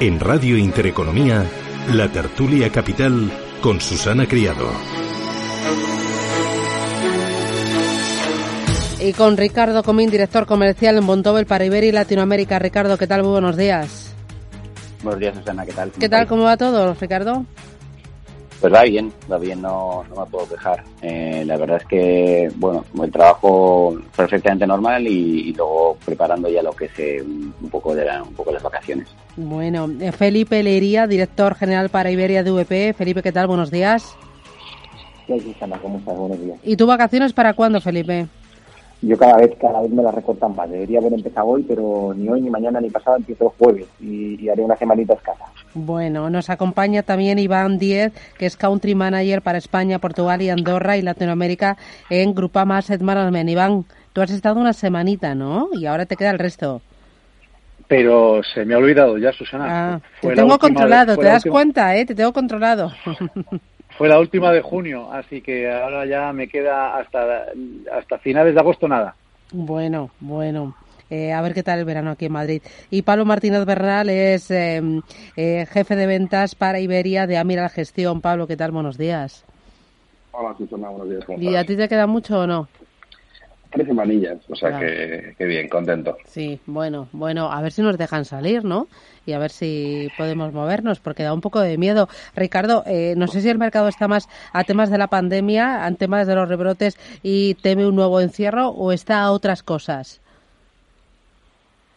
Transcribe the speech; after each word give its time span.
En 0.00 0.18
Radio 0.18 0.58
Intereconomía, 0.58 1.46
La 1.92 2.10
Tertulia 2.10 2.70
Capital 2.70 3.30
con 3.60 3.80
Susana 3.80 4.26
Criado. 4.26 4.68
Y 9.00 9.12
con 9.12 9.36
Ricardo 9.36 9.84
Comín, 9.84 10.10
director 10.10 10.46
comercial 10.46 10.98
en 10.98 11.06
Bontobel 11.06 11.46
para 11.46 11.64
Iberia 11.64 11.90
y 11.90 11.92
Latinoamérica. 11.92 12.58
Ricardo, 12.58 12.98
¿qué 12.98 13.06
tal? 13.06 13.22
Muy 13.22 13.32
buenos 13.32 13.56
días. 13.56 14.12
Buenos 15.04 15.20
días, 15.20 15.36
Susana, 15.36 15.64
¿qué 15.64 15.72
tal? 15.72 15.92
¿Qué 15.92 16.08
tal? 16.08 16.26
¿Cómo 16.26 16.42
va 16.42 16.56
todo, 16.56 16.94
Ricardo? 16.94 17.46
Pues 18.64 18.72
va 18.72 18.82
bien, 18.84 19.12
va 19.30 19.36
bien, 19.36 19.60
no, 19.60 20.04
no 20.08 20.24
me 20.24 20.30
puedo 20.30 20.48
quejar. 20.48 20.82
Eh, 21.02 21.44
la 21.44 21.58
verdad 21.58 21.76
es 21.82 21.86
que, 21.86 22.50
bueno, 22.56 22.82
el 23.02 23.12
trabajo 23.12 23.94
perfectamente 24.16 24.66
normal 24.66 25.06
y, 25.06 25.52
luego 25.52 25.98
preparando 26.02 26.48
ya 26.48 26.62
lo 26.62 26.72
que 26.72 26.86
es 26.86 27.22
un, 27.22 27.52
poco 27.70 27.94
de 27.94 28.06
un 28.22 28.32
poco 28.32 28.52
las 28.52 28.62
vacaciones. 28.62 29.06
Bueno, 29.36 29.86
eh, 30.00 30.12
Felipe 30.12 30.62
Lería, 30.62 31.06
director 31.06 31.56
general 31.56 31.90
para 31.90 32.10
Iberia 32.10 32.42
de 32.42 32.52
VP. 32.52 32.94
Felipe, 32.94 33.22
¿qué 33.22 33.32
tal? 33.32 33.48
Buenos 33.48 33.70
días. 33.70 34.16
¿Qué 35.26 35.38
Susana? 35.40 35.78
¿Cómo 35.82 35.98
estás? 35.98 36.16
Buenos 36.16 36.40
días. 36.40 36.58
¿Y 36.62 36.74
tú 36.74 36.86
vacaciones 36.86 37.34
para 37.34 37.52
cuándo, 37.52 37.82
Felipe? 37.82 38.28
Yo 39.02 39.18
cada 39.18 39.36
vez 39.36 39.54
cada 39.60 39.82
vez 39.82 39.90
me 39.90 40.02
las 40.02 40.14
recortan 40.14 40.56
más. 40.56 40.70
Debería 40.70 41.00
haber 41.00 41.12
empezado 41.12 41.48
hoy, 41.48 41.64
pero 41.64 42.14
ni 42.16 42.30
hoy, 42.30 42.40
ni 42.40 42.48
mañana, 42.48 42.80
ni 42.80 42.88
pasado. 42.88 43.18
Empiezo 43.18 43.44
el 43.44 43.50
jueves 43.58 43.86
y, 44.00 44.48
haré 44.48 44.62
una 44.62 44.78
semanita 44.78 45.12
escasa. 45.12 45.44
Bueno, 45.74 46.30
nos 46.30 46.50
acompaña 46.50 47.02
también 47.02 47.38
Iván 47.38 47.78
Díez, 47.78 48.12
que 48.38 48.46
es 48.46 48.56
Country 48.56 48.94
Manager 48.94 49.42
para 49.42 49.58
España, 49.58 49.98
Portugal 49.98 50.40
y 50.40 50.48
Andorra 50.48 50.96
y 50.96 51.02
Latinoamérica 51.02 51.76
en 52.08 52.32
Grupama 52.32 52.78
Asset 52.78 53.00
Management. 53.00 53.50
Iván, 53.50 53.84
tú 54.12 54.22
has 54.22 54.30
estado 54.30 54.60
una 54.60 54.72
semanita, 54.72 55.34
¿no? 55.34 55.70
Y 55.72 55.86
ahora 55.86 56.06
te 56.06 56.16
queda 56.16 56.30
el 56.30 56.38
resto. 56.38 56.80
Pero 57.88 58.40
se 58.42 58.64
me 58.64 58.74
ha 58.74 58.78
olvidado 58.78 59.18
ya, 59.18 59.32
Susana. 59.32 59.66
Ah, 59.68 60.00
te 60.20 60.34
tengo 60.34 60.58
controlado, 60.58 61.16
¿te 61.16 61.26
das 61.26 61.44
cuenta? 61.44 61.96
¿eh? 61.96 62.06
Te 62.06 62.14
tengo 62.14 62.32
controlado. 62.32 62.92
Fue 63.98 64.08
la 64.08 64.18
última 64.18 64.52
de 64.52 64.60
junio, 64.60 65.12
así 65.12 65.40
que 65.40 65.70
ahora 65.70 66.06
ya 66.06 66.32
me 66.32 66.48
queda 66.48 66.96
hasta, 66.96 67.46
hasta 67.92 68.18
finales 68.18 68.54
de 68.54 68.60
agosto 68.60 68.88
nada. 68.88 69.14
Bueno, 69.52 70.10
bueno. 70.20 70.74
Eh, 71.10 71.32
a 71.32 71.40
ver 71.42 71.54
qué 71.54 71.62
tal 71.62 71.78
el 71.78 71.84
verano 71.84 72.10
aquí 72.10 72.26
en 72.26 72.32
Madrid. 72.32 72.62
Y 72.90 73.02
Pablo 73.02 73.24
Martínez 73.24 73.64
Bernal 73.64 74.08
es 74.08 74.50
em, 74.50 75.02
eh, 75.36 75.66
jefe 75.70 75.96
de 75.96 76.06
ventas 76.06 76.54
para 76.54 76.80
Iberia 76.80 77.26
de 77.26 77.36
Amiral 77.36 77.70
Gestión. 77.70 78.20
Pablo, 78.20 78.46
¿qué 78.46 78.56
tal? 78.56 78.70
Buenos 78.70 78.98
días. 78.98 79.44
Hola, 80.32 80.54
Susana, 80.56 80.88
buenos 80.88 81.10
días. 81.10 81.40
¿Y 81.40 81.54
a 81.54 81.64
ti 81.64 81.76
te 81.76 81.88
queda 81.88 82.06
mucho 82.06 82.40
o 82.40 82.46
no? 82.46 82.68
Tres 83.70 83.88
semanillas, 83.88 84.38
o 84.48 84.54
sea 84.54 84.78
que, 84.78 85.34
que, 85.36 85.44
bien, 85.46 85.68
contento. 85.68 86.16
Sí, 86.26 86.60
bueno, 86.64 87.08
bueno, 87.10 87.50
a 87.50 87.60
ver 87.60 87.72
si 87.72 87.82
nos 87.82 87.98
dejan 87.98 88.24
salir, 88.24 88.64
¿no? 88.64 88.86
Y 89.26 89.32
a 89.32 89.38
ver 89.40 89.50
si 89.50 90.08
podemos 90.16 90.52
movernos, 90.52 91.00
porque 91.00 91.24
da 91.24 91.34
un 91.34 91.40
poco 91.40 91.58
de 91.58 91.76
miedo. 91.76 92.08
Ricardo, 92.36 92.84
eh, 92.86 93.14
no 93.16 93.26
sé 93.26 93.40
si 93.40 93.48
el 93.48 93.58
mercado 93.58 93.88
está 93.88 94.06
más 94.06 94.28
a 94.52 94.62
temas 94.62 94.90
de 94.90 94.98
la 94.98 95.08
pandemia, 95.08 95.84
a 95.84 95.92
temas 95.92 96.28
de 96.28 96.36
los 96.36 96.48
rebrotes 96.48 96.96
y 97.24 97.54
teme 97.54 97.84
un 97.84 97.96
nuevo 97.96 98.20
encierro 98.20 98.68
o 98.68 98.92
está 98.92 99.22
a 99.22 99.32
otras 99.32 99.64
cosas. 99.64 100.20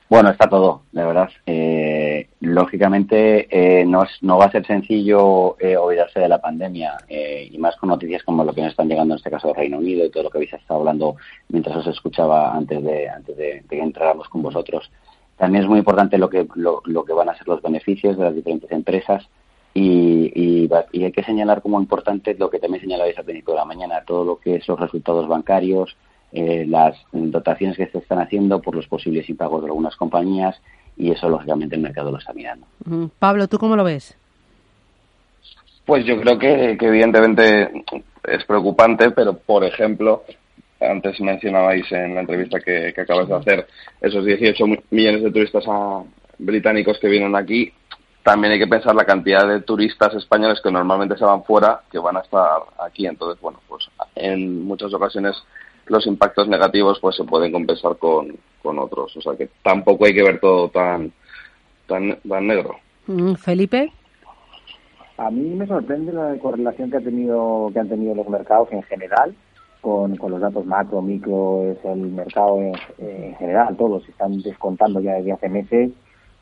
Bueno, 0.10 0.30
está 0.30 0.48
todo, 0.48 0.84
de 0.94 1.04
verdad. 1.04 1.30
Eh, 1.46 2.30
lógicamente 2.40 3.48
eh, 3.52 3.86
no, 3.86 4.04
no 4.22 4.38
va 4.38 4.46
a 4.46 4.52
ser 4.52 4.66
sencillo 4.66 5.58
eh, 5.60 5.76
olvidarse 5.76 6.22
de 6.22 6.30
la 6.30 6.40
pandemia 6.40 6.96
eh, 7.10 7.50
y 7.52 7.58
más 7.58 7.76
con 7.76 7.90
noticias 7.90 8.24
como 8.24 8.46
lo 8.46 8.54
que 8.54 8.62
nos 8.62 8.72
están 8.72 8.88
llegando 8.88 9.14
en 9.14 9.18
este 9.18 9.30
caso 9.30 9.48
del 9.48 9.58
Reino 9.58 9.80
Unido 9.80 10.06
y 10.06 10.10
todo 10.10 10.24
lo 10.24 10.30
que 10.30 10.38
habéis 10.38 10.54
estado 10.54 10.80
hablando 10.80 11.18
mientras 11.50 11.76
os 11.76 11.88
escuchaba 11.88 12.56
antes 12.56 12.82
de 12.84 13.10
antes 13.10 13.36
de, 13.36 13.64
que 13.70 13.80
entráramos 13.80 14.30
con 14.30 14.42
vosotros. 14.42 14.90
También 15.36 15.64
es 15.64 15.70
muy 15.70 15.80
importante 15.80 16.18
lo 16.18 16.30
que 16.30 16.48
lo, 16.56 16.82
lo, 16.86 17.04
que 17.04 17.14
van 17.14 17.30
a 17.30 17.38
ser 17.38 17.48
los 17.48 17.62
beneficios 17.62 18.18
de 18.18 18.24
las 18.24 18.34
diferentes 18.34 18.72
empresas 18.72 19.28
y, 19.74 20.32
y, 20.34 20.70
y 20.94 21.04
hay 21.04 21.12
que 21.12 21.24
señalar 21.24 21.62
como 21.62 21.82
importante 21.82 22.34
lo 22.34 22.50
que 22.50 22.60
también 22.60 22.82
señalabais 22.82 23.18
al 23.18 23.26
principio 23.26 23.54
de 23.54 23.60
la 23.60 23.66
mañana, 23.66 24.04
todo 24.08 24.24
lo 24.24 24.40
que 24.40 24.62
son 24.62 24.76
los 24.76 24.90
resultados 24.90 25.28
bancarios, 25.28 25.98
eh, 26.32 26.66
las 26.68 26.98
dotaciones 27.12 27.78
que 27.78 27.88
se 27.88 28.00
están 28.00 28.20
haciendo 28.20 28.62
por 28.62 28.76
los 28.76 28.88
posibles 28.88 29.30
impagos 29.30 29.62
de 29.62 29.68
algunas 29.68 29.96
compañías 29.96 30.60
y 30.98 31.12
eso 31.12 31.30
lógicamente 31.30 31.76
el 31.76 31.82
mercado 31.82 32.12
lo 32.12 32.18
está 32.18 32.34
mirando. 32.34 32.66
Pablo, 33.20 33.48
¿tú 33.48 33.58
cómo 33.58 33.76
lo 33.76 33.84
ves? 33.84 34.18
Pues 35.86 36.06
yo 36.06 36.20
creo 36.20 36.38
que, 36.38 36.78
evidentemente 36.82 37.86
es 38.26 38.44
preocupante, 38.44 39.12
pero 39.12 39.38
por 39.38 39.64
ejemplo, 39.64 40.24
antes 40.82 41.22
mencionabais 41.22 41.90
en 41.94 42.16
la 42.16 42.22
entrevista 42.22 42.60
que, 42.60 42.94
acabas 42.98 43.30
de 43.30 43.36
hacer 43.36 43.68
esos 44.02 44.26
18 44.26 44.66
millones 44.90 45.24
de 45.24 45.32
turistas 45.32 45.64
británicos 46.40 47.00
que 47.00 47.08
vienen 47.08 47.36
aquí. 47.38 47.72
También 48.22 48.52
hay 48.52 48.60
que 48.60 48.68
pensar 48.68 48.94
la 48.96 49.06
cantidad 49.06 49.48
de 49.48 49.62
turistas 49.62 50.14
españoles 50.16 50.60
que 50.62 50.70
normalmente 50.70 51.18
se 51.18 51.24
van 51.24 51.46
fuera, 51.46 51.80
que 51.90 52.00
van 52.00 52.18
a 52.18 52.22
estar 52.22 52.60
aquí. 52.80 53.08
Entonces, 53.08 53.40
bueno, 53.42 53.62
pues 53.70 53.90
en 54.16 54.66
muchas 54.66 54.94
ocasiones 54.94 55.42
los 55.90 56.06
impactos 56.08 56.48
negativos 56.48 57.00
pues 57.00 57.16
se 57.16 57.24
pueden 57.24 57.52
compensar 57.52 57.98
con, 57.98 58.38
con 58.62 58.80
otros. 58.80 59.16
O 59.18 59.22
sea 59.22 59.36
que 59.36 59.50
tampoco 59.64 60.06
hay 60.06 60.14
que 60.14 60.24
ver 60.24 60.40
todo 60.40 60.70
tan, 60.70 61.12
tan, 61.88 62.18
tan 62.28 62.48
negro. 62.48 62.76
Mm, 63.08 63.34
Felipe. 63.36 63.92
A 65.18 65.32
mí 65.32 65.56
me 65.56 65.66
sorprende 65.66 66.14
la 66.14 66.36
correlación 66.40 66.92
que 66.92 66.98
ha 66.98 67.02
tenido 67.02 67.72
que 67.74 67.80
han 67.80 67.90
tenido 67.90 68.14
los 68.14 68.30
mercados 68.30 68.72
en 68.72 68.84
general 68.84 69.34
con, 69.82 70.16
con 70.18 70.32
los 70.32 70.42
datos 70.42 70.66
macro, 70.66 71.02
micro, 71.02 71.64
es 71.72 71.84
el 71.86 72.12
mercado 72.12 72.60
en, 72.62 73.36
general, 73.38 73.76
todos 73.78 74.08
están 74.08 74.42
descontando 74.42 75.00
ya 75.00 75.14
desde 75.14 75.32
hace 75.32 75.50
meses 75.50 75.92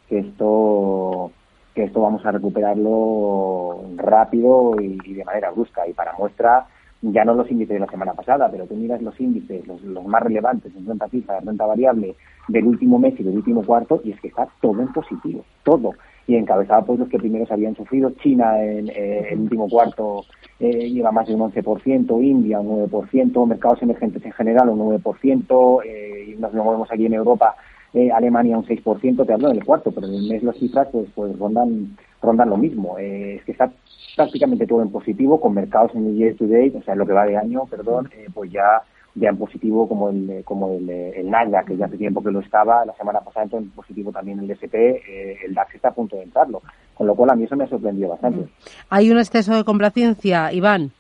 que 0.09 0.19
esto 0.19 1.31
que 1.73 1.83
esto 1.83 2.01
vamos 2.01 2.25
a 2.25 2.31
recuperarlo 2.31 3.81
rápido 3.97 4.75
y 4.81 5.13
de 5.13 5.25
manera 5.25 5.51
brusca 5.51 5.85
y 5.88 5.94
para 5.94 6.13
muestra 6.13 6.67
ya 7.01 7.23
no 7.23 7.33
los 7.33 7.50
índices 7.51 7.75
de 7.75 7.79
la 7.79 7.88
semana 7.88 8.13
pasada, 8.13 8.50
pero 8.50 8.66
tú 8.66 8.75
miras 8.75 9.01
los 9.01 9.19
índices, 9.19 9.66
los, 9.67 9.81
más 10.06 10.23
relevantes 10.23 10.75
en 10.75 10.85
renta 10.85 11.07
fija, 11.07 11.39
renta 11.39 11.66
variable 11.66 12.16
del 12.47 12.66
último 12.66 13.00
mes 13.00 13.19
y 13.19 13.23
del 13.23 13.35
último 13.35 13.63
cuarto, 13.63 14.01
y 14.03 14.11
es 14.11 14.19
que 14.22 14.29
está 14.29 14.47
todo 14.61 14.81
en 14.81 14.91
positivo, 14.91 15.44
todo. 15.63 15.91
Y 16.28 16.35
encabezado 16.35 16.85
por 16.85 16.97
los 16.97 17.09
que 17.09 17.19
primero 17.19 17.45
se 17.45 17.53
habían 17.53 17.75
sufrido, 17.75 18.11
China 18.23 18.61
en 18.63 18.89
eh, 18.89 19.28
el 19.29 19.41
último 19.41 19.69
cuarto 19.69 20.25
eh, 20.59 20.89
lleva 20.89 21.11
más 21.11 21.28
de 21.28 21.35
un 21.35 21.51
11%, 21.51 22.23
India 22.23 22.59
un 22.59 22.89
9%, 22.89 23.47
mercados 23.47 23.81
emergentes 23.81 24.25
en 24.25 24.31
general 24.31 24.69
un 24.69 24.79
9%, 24.79 25.81
eh, 25.85 26.25
y 26.29 26.39
nos 26.39 26.53
movemos 26.53 26.91
aquí 26.91 27.06
en 27.06 27.13
Europa, 27.13 27.56
eh, 27.94 28.12
Alemania 28.12 28.57
un 28.57 28.66
6%, 28.66 29.25
te 29.25 29.33
hablo 29.33 29.50
del 29.50 29.63
cuarto, 29.63 29.91
pero 29.91 30.07
en 30.07 30.16
el 30.16 30.27
mes 30.27 30.44
las 30.44 30.57
cifras 30.57 30.88
pues, 30.91 31.07
pues 31.16 31.38
rondan, 31.38 31.95
rondan 32.25 32.50
lo 32.50 32.58
mismo. 32.58 32.97
es 32.97 33.44
que 33.44 33.52
está 33.52 33.72
prácticamente 34.16 34.68
todo 34.68 34.81
en 34.81 34.91
positivo, 34.91 35.40
con 35.40 35.53
mercados 35.53 35.94
en 35.96 36.08
el 36.08 36.16
year 36.16 36.36
to 36.36 36.47
date, 36.47 36.74
o 36.78 36.84
sea, 36.84 36.94
en 36.94 37.00
lo 37.00 37.06
que 37.06 37.13
va 37.13 37.25
de 37.25 37.38
año, 37.38 37.66
perdón, 37.69 38.09
eh, 38.13 38.28
pues 38.34 38.52
ya 38.52 38.81
ya 39.16 39.30
en 39.30 39.38
positivo 39.38 39.88
como 39.88 40.09
el 40.09 40.44
como 40.44 40.74
el, 40.74 40.90
el 40.90 41.30
Nasdaq, 41.30 41.68
que 41.68 41.78
ya 41.78 41.86
hace 41.86 41.97
tiempo 41.97 42.22
que 42.22 42.31
lo 42.31 42.41
estaba, 42.41 42.86
la 42.86 42.94
semana 42.96 43.22
pasada 43.22 43.46
entonces 43.46 43.69
en 43.69 43.75
positivo 43.75 44.12
también 44.12 44.40
el 44.40 44.52
SP, 44.52 44.75
eh, 44.75 45.38
el 45.46 45.53
DAX 45.53 45.75
está 45.75 45.90
a 45.90 45.94
punto 45.94 46.18
de 46.18 46.24
entrarlo, 46.24 46.62
con 46.94 47.08
lo 47.08 47.16
cual 47.16 47.30
a 47.30 47.36
mí 47.36 47.46
eso 47.46 47.56
me 47.56 47.63
ha 47.63 47.68
sorprendido 47.68 48.09
bastante. 48.09 48.42
Mm. 48.42 48.50
¿Hay 48.90 49.12
un 49.12 49.18
exceso 49.18 49.56
de 49.56 49.63
complacencia, 49.63 50.52
Iván? 50.52 50.92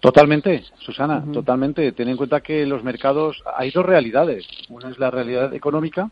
Totalmente, 0.00 0.62
Susana, 0.78 1.24
totalmente. 1.32 1.90
Ten 1.90 2.08
en 2.08 2.16
cuenta 2.16 2.40
que 2.40 2.64
los 2.66 2.84
mercados, 2.84 3.42
hay 3.56 3.72
dos 3.72 3.84
realidades. 3.84 4.46
Una 4.68 4.90
es 4.90 4.98
la 4.98 5.10
realidad 5.10 5.52
económica, 5.54 6.10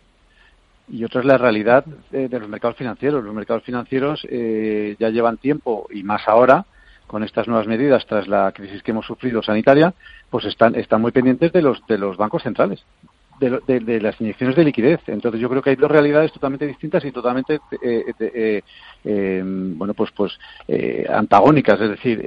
y 0.88 1.04
otra 1.04 1.20
es 1.20 1.26
la 1.26 1.38
realidad 1.38 1.84
de, 2.10 2.28
los 2.28 2.48
mercados 2.48 2.76
financieros. 2.76 3.24
Los 3.24 3.34
mercados 3.34 3.62
financieros 3.64 4.26
eh, 4.30 4.97
ya 4.98 5.10
llevan 5.10 5.36
tiempo 5.36 5.86
y 5.91 6.02
más 6.02 6.26
ahora 6.28 6.64
con 7.06 7.22
estas 7.22 7.47
nuevas 7.47 7.66
medidas 7.66 8.04
tras 8.06 8.26
la 8.26 8.50
crisis 8.52 8.82
que 8.82 8.91
hemos 8.91 9.06
sufrido 9.06 9.42
sanitaria, 9.42 9.94
pues 10.28 10.44
están, 10.44 10.74
están 10.74 11.00
muy 11.00 11.12
pendientes 11.12 11.52
de 11.52 11.62
los, 11.62 11.84
de 11.86 11.98
los 11.98 12.16
bancos 12.16 12.42
centrales 12.42 12.84
de, 13.38 14.00
las 14.00 14.21
inyecciones 14.21 14.56
de 14.56 14.65
liquidez. 14.65 15.00
Entonces 15.06 15.41
yo 15.41 15.48
creo 15.48 15.62
que 15.62 15.71
hay 15.71 15.77
dos 15.77 15.91
realidades 15.91 16.33
totalmente 16.33 16.66
distintas 16.66 17.04
y 17.04 17.12
totalmente 17.12 17.60
eh, 17.83 18.04
eh, 18.18 18.62
eh, 19.04 19.42
bueno 19.44 19.94
pues 19.94 20.10
pues 20.12 20.38
antagónicas. 21.09 21.80
Es 21.80 21.91
decir, 21.91 22.22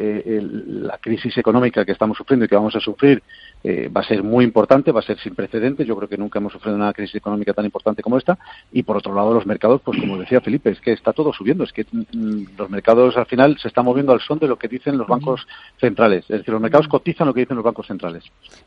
la 0.67 0.97
crisis 0.97 1.37
económica 1.37 1.85
que 1.85 1.91
estamos 1.91 2.17
sufriendo 2.17 2.45
y 2.45 2.47
que 2.47 2.55
vamos 2.55 2.75
a 2.75 2.79
sufrir 2.79 3.21
va 3.65 4.01
a 4.01 4.07
ser 4.07 4.23
muy 4.23 4.45
importante, 4.45 4.91
va 4.91 4.99
a 4.99 5.03
ser 5.03 5.19
sin 5.19 5.35
precedentes. 5.35 5.85
Yo 5.85 5.95
creo 5.95 6.09
que 6.09 6.17
nunca 6.17 6.39
hemos 6.39 6.53
sufrido 6.53 6.75
una 6.75 6.93
crisis 6.93 7.15
económica 7.15 7.53
tan 7.53 7.65
importante 7.65 8.01
como 8.01 8.17
esta. 8.17 8.37
Y 8.71 8.83
por 8.83 8.97
otro 8.97 9.13
lado 9.13 9.33
los 9.33 9.45
mercados, 9.45 9.81
pues 9.83 9.99
como 9.99 10.17
decía 10.17 10.41
Felipe, 10.41 10.69
es 10.69 10.79
que 10.79 10.93
está 10.93 11.13
todo 11.13 11.33
subiendo. 11.33 11.63
Es 11.63 11.73
que 11.73 11.85
mm, 11.91 12.57
los 12.57 12.69
mercados 12.69 13.17
al 13.17 13.25
final 13.25 13.57
se 13.59 13.67
están 13.67 13.85
moviendo 13.85 14.13
al 14.13 14.21
son 14.21 14.39
de 14.39 14.47
lo 14.47 14.57
que 14.57 14.67
dicen 14.67 14.97
los 14.97 15.07
bancos 15.07 15.47
centrales. 15.79 16.23
Es 16.23 16.39
decir, 16.39 16.53
los 16.53 16.61
mercados 16.61 16.87
cotizan 16.87 17.27
lo 17.27 17.33
que 17.33 17.41
dicen 17.41 17.55
los 17.55 17.65
bancos 17.65 17.87
centrales. 17.87 18.23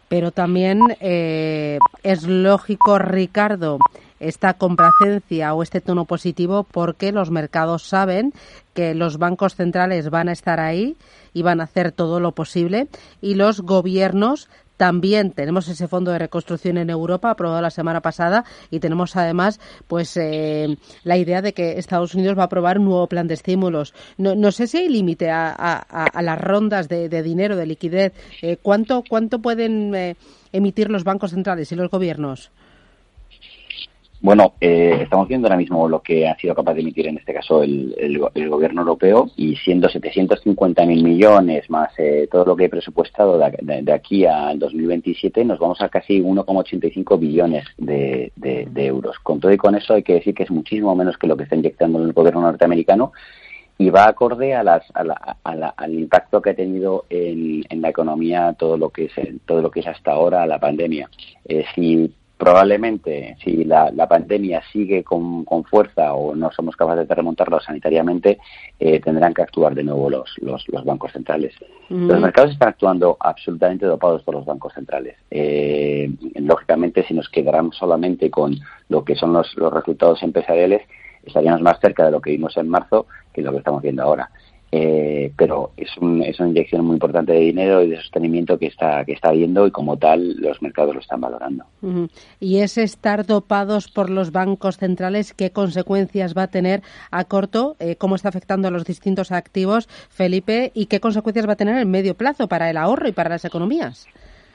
Pero 0.08 0.30
también 0.30 0.80
es 1.00 2.26
lógico, 2.40 2.98
Ricardo, 2.98 3.78
esta 4.22 4.54
complacencia 4.54 5.52
o 5.52 5.62
este 5.62 5.80
tono 5.80 6.04
positivo 6.04 6.64
porque 6.64 7.12
los 7.12 7.30
mercados 7.30 7.82
saben 7.82 8.32
que 8.72 8.94
los 8.94 9.18
bancos 9.18 9.56
centrales 9.56 10.10
van 10.10 10.28
a 10.28 10.32
estar 10.32 10.60
ahí 10.60 10.96
y 11.34 11.42
van 11.42 11.60
a 11.60 11.64
hacer 11.64 11.92
todo 11.92 12.20
lo 12.20 12.32
posible 12.32 12.88
y 13.20 13.34
los 13.34 13.60
gobiernos 13.60 14.48
También 14.76 15.32
tenemos 15.32 15.68
ese 15.68 15.88
fondo 15.88 16.10
de 16.10 16.18
reconstrucción 16.18 16.78
en 16.78 16.90
Europa 16.90 17.30
aprobado 17.30 17.60
la 17.60 17.70
semana 17.70 18.00
pasada 18.00 18.44
y 18.70 18.80
tenemos 18.80 19.16
además 19.16 19.60
pues 19.86 20.16
eh, 20.16 20.76
la 21.04 21.16
idea 21.16 21.42
de 21.42 21.52
que 21.52 21.78
Estados 21.78 22.14
Unidos 22.14 22.36
va 22.36 22.42
a 22.42 22.46
aprobar 22.46 22.78
un 22.78 22.86
nuevo 22.86 23.06
plan 23.06 23.28
de 23.28 23.34
estímulos. 23.34 23.94
No, 24.18 24.34
no 24.34 24.50
sé 24.50 24.66
si 24.66 24.78
hay 24.78 24.88
límite 24.88 25.30
a, 25.30 25.86
las 26.20 26.40
rondas 26.40 26.88
de, 26.88 27.22
dinero, 27.22 27.56
de 27.56 27.66
liquidez. 27.66 28.12
Eh, 28.40 28.56
¿Cuánto, 28.60 29.04
cuánto 29.08 29.40
pueden 29.40 29.94
eh, 29.94 30.16
emitir 30.52 30.90
los 30.90 31.04
bancos 31.04 31.30
centrales 31.30 31.70
y 31.72 31.76
los 31.76 31.90
gobiernos? 31.90 32.50
Bueno, 34.22 34.54
eh, 34.60 35.00
estamos 35.02 35.26
viendo 35.26 35.48
ahora 35.48 35.56
mismo 35.56 35.88
lo 35.88 36.00
que 36.00 36.28
ha 36.28 36.36
sido 36.36 36.54
capaz 36.54 36.74
de 36.74 36.82
emitir 36.82 37.08
en 37.08 37.18
este 37.18 37.34
caso 37.34 37.64
el, 37.64 38.20
gobierno 38.48 38.82
europeo 38.82 39.28
y 39.36 39.56
siendo 39.56 39.88
750.000 39.88 40.86
millones 41.02 41.68
más 41.68 41.92
eh, 41.98 42.28
todo 42.30 42.44
lo 42.44 42.54
que 42.54 42.66
he 42.66 42.68
presupuestado 42.68 43.36
de, 43.36 43.92
aquí 43.92 44.24
al 44.24 44.60
2027, 44.60 45.44
nos 45.44 45.58
vamos 45.58 45.80
a 45.80 45.88
casi 45.88 46.20
1,85 46.20 47.18
billones 47.18 47.64
de, 47.78 48.30
euros. 48.76 49.18
Con 49.24 49.40
todo 49.40 49.52
y 49.52 49.56
con 49.56 49.74
eso 49.74 49.94
hay 49.94 50.04
que 50.04 50.14
decir 50.14 50.36
que 50.36 50.44
es 50.44 50.52
muchísimo 50.52 50.94
menos 50.94 51.18
que 51.18 51.26
lo 51.26 51.36
que 51.36 51.42
está 51.42 51.56
inyectando 51.56 52.00
el 52.00 52.12
gobierno 52.12 52.42
norteamericano 52.42 53.10
y 53.76 53.90
va 53.90 54.06
acorde 54.06 54.54
a 54.54 54.62
las, 54.62 54.84
al 54.94 55.94
impacto 55.94 56.40
que 56.40 56.50
ha 56.50 56.54
tenido 56.54 57.06
en, 57.10 57.64
la 57.82 57.88
economía 57.88 58.54
todo 58.56 58.76
lo 58.76 58.90
que 58.90 59.06
es 59.06 59.12
todo 59.46 59.62
lo 59.62 59.70
que 59.72 59.80
es 59.80 59.88
hasta 59.88 60.12
ahora 60.12 60.46
la 60.46 60.60
pandemia. 60.60 61.10
Eh, 61.44 61.64
si 61.74 62.14
probablemente 62.42 63.36
si 63.44 63.62
la, 63.62 63.92
pandemia 64.08 64.60
sigue 64.72 65.04
con, 65.04 65.44
fuerza 65.70 66.12
o 66.14 66.34
no 66.34 66.50
somos 66.50 66.74
capaces 66.74 67.06
de 67.06 67.14
remontarlo 67.14 67.60
sanitariamente, 67.60 68.40
eh, 68.80 68.98
tendrán 68.98 69.32
que 69.32 69.42
actuar 69.42 69.76
de 69.76 69.84
nuevo 69.84 70.10
los, 70.10 70.28
los, 70.40 70.84
bancos 70.84 71.12
centrales. 71.12 71.54
Los 71.88 72.20
mercados 72.20 72.50
están 72.50 72.70
actuando 72.70 73.16
absolutamente 73.20 73.86
dopados 73.86 74.24
por 74.24 74.34
los 74.34 74.44
bancos 74.44 74.72
centrales. 74.72 75.14
Eh, 75.30 76.10
lógicamente, 76.34 77.04
si 77.04 77.14
nos 77.14 77.28
quedáramos 77.28 77.76
solamente 77.76 78.28
con 78.28 78.58
lo 78.88 79.04
que 79.04 79.14
son 79.14 79.32
los, 79.32 79.56
los 79.56 79.72
resultados 79.72 80.20
empresariales, 80.24 80.82
estaríamos 81.24 81.60
más 81.60 81.78
cerca 81.78 82.06
de 82.06 82.10
lo 82.10 82.20
que 82.20 82.32
vimos 82.32 82.56
en 82.56 82.68
marzo 82.68 83.06
que 83.32 83.40
lo 83.40 83.52
que 83.52 83.58
estamos 83.58 83.82
viendo 83.82 84.02
ahora. 84.02 84.28
Eh, 84.74 85.30
pero 85.36 85.72
es, 85.76 85.90
una 85.98 86.26
inyección 86.26 86.86
muy 86.86 86.94
importante 86.94 87.32
de 87.32 87.40
dinero 87.40 87.82
y 87.82 87.90
de 87.90 87.96
sostenimiento 87.98 88.58
que 88.58 88.68
está 88.68 89.04
que 89.04 89.12
está 89.12 89.28
habiendo 89.28 89.66
y 89.66 89.70
como 89.70 89.98
tal 89.98 90.36
los 90.38 90.62
mercados 90.62 90.94
lo 90.94 91.00
están 91.02 91.20
valorando. 91.20 91.64
Y 92.40 92.60
ese 92.60 92.82
estar 92.82 93.26
dopados 93.26 93.88
por 93.88 94.08
los 94.08 94.32
bancos 94.32 94.78
centrales, 94.78 95.34
¿qué 95.34 95.50
consecuencias 95.50 96.34
va 96.34 96.44
a 96.44 96.46
tener 96.46 96.80
a 97.10 97.24
corto? 97.24 97.76
Eh, 97.80 97.96
¿Cómo 97.96 98.14
está 98.14 98.30
afectando 98.30 98.68
a 98.68 98.70
los 98.70 98.86
distintos 98.86 99.30
activos, 99.30 99.88
Felipe? 100.08 100.72
¿Y 100.72 100.86
qué 100.86 101.00
consecuencias 101.00 101.46
va 101.46 101.52
a 101.52 101.56
tener 101.56 101.76
en 101.76 101.90
medio 101.90 102.14
plazo 102.14 102.48
para 102.48 102.70
el 102.70 102.78
ahorro 102.78 103.06
y 103.08 103.12
para 103.12 103.28
las 103.28 103.44
economías? 103.44 104.06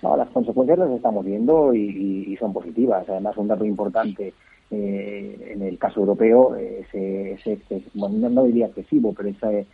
las 0.02 0.30
consecuencias 0.30 0.80
las 0.80 0.90
estamos 0.92 1.26
viendo 1.26 1.76
y, 1.76 2.36
son 2.40 2.54
positivas. 2.54 3.08
Además, 3.08 3.38
un 3.38 3.50
dato 3.50 3.66
importante 3.66 4.34
eh, 4.72 5.54
en 5.54 5.62
el 5.62 5.78
caso 5.78 6.00
europeo, 6.00 6.56
ese, 6.56 7.38
bueno, 7.94 8.30
no 8.30 8.46
diría 8.46 8.66
excesivo, 8.66 9.14
pero 9.16 9.30
ese 9.30 9.68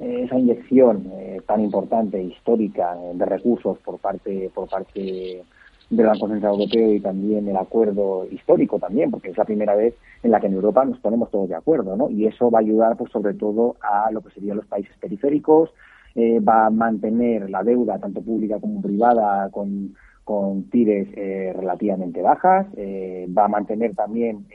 esa 0.00 0.38
inyección 0.38 1.10
eh, 1.14 1.40
tan 1.46 1.60
importante, 1.60 2.22
histórica, 2.22 2.96
eh, 3.00 3.12
de 3.14 3.24
recursos 3.24 3.78
por 3.78 3.98
parte, 3.98 4.50
por 4.54 4.68
parte 4.68 5.42
del 5.90 6.06
Banco 6.06 6.28
Central 6.28 6.52
Europeo 6.52 6.92
y 6.92 7.00
también 7.00 7.48
el 7.48 7.56
acuerdo 7.56 8.26
histórico 8.30 8.78
también, 8.78 9.10
porque 9.10 9.30
es 9.30 9.38
la 9.38 9.44
primera 9.44 9.74
vez 9.74 9.94
en 10.22 10.30
la 10.30 10.40
que 10.40 10.46
en 10.48 10.54
Europa 10.54 10.84
nos 10.84 10.98
ponemos 10.98 11.30
todos 11.30 11.48
de 11.48 11.54
acuerdo, 11.54 11.96
¿no? 11.96 12.10
Y 12.10 12.26
eso 12.26 12.50
va 12.50 12.58
a 12.58 12.62
ayudar, 12.62 12.96
pues, 12.96 13.10
sobre 13.10 13.34
todo 13.34 13.76
a 13.80 14.10
lo 14.10 14.20
que 14.20 14.30
serían 14.30 14.58
los 14.58 14.66
países 14.66 14.94
periféricos, 14.98 15.70
eh, 16.14 16.40
va 16.40 16.66
a 16.66 16.70
mantener 16.70 17.48
la 17.48 17.62
deuda, 17.62 17.98
tanto 17.98 18.20
pública 18.20 18.58
como 18.60 18.82
privada, 18.82 19.48
con, 19.50 19.94
con 20.24 20.64
tires 20.64 21.08
relativamente 21.14 22.20
bajas, 22.20 22.66
va 22.76 23.44
a 23.46 23.48
mantener 23.48 23.94
también 23.94 24.46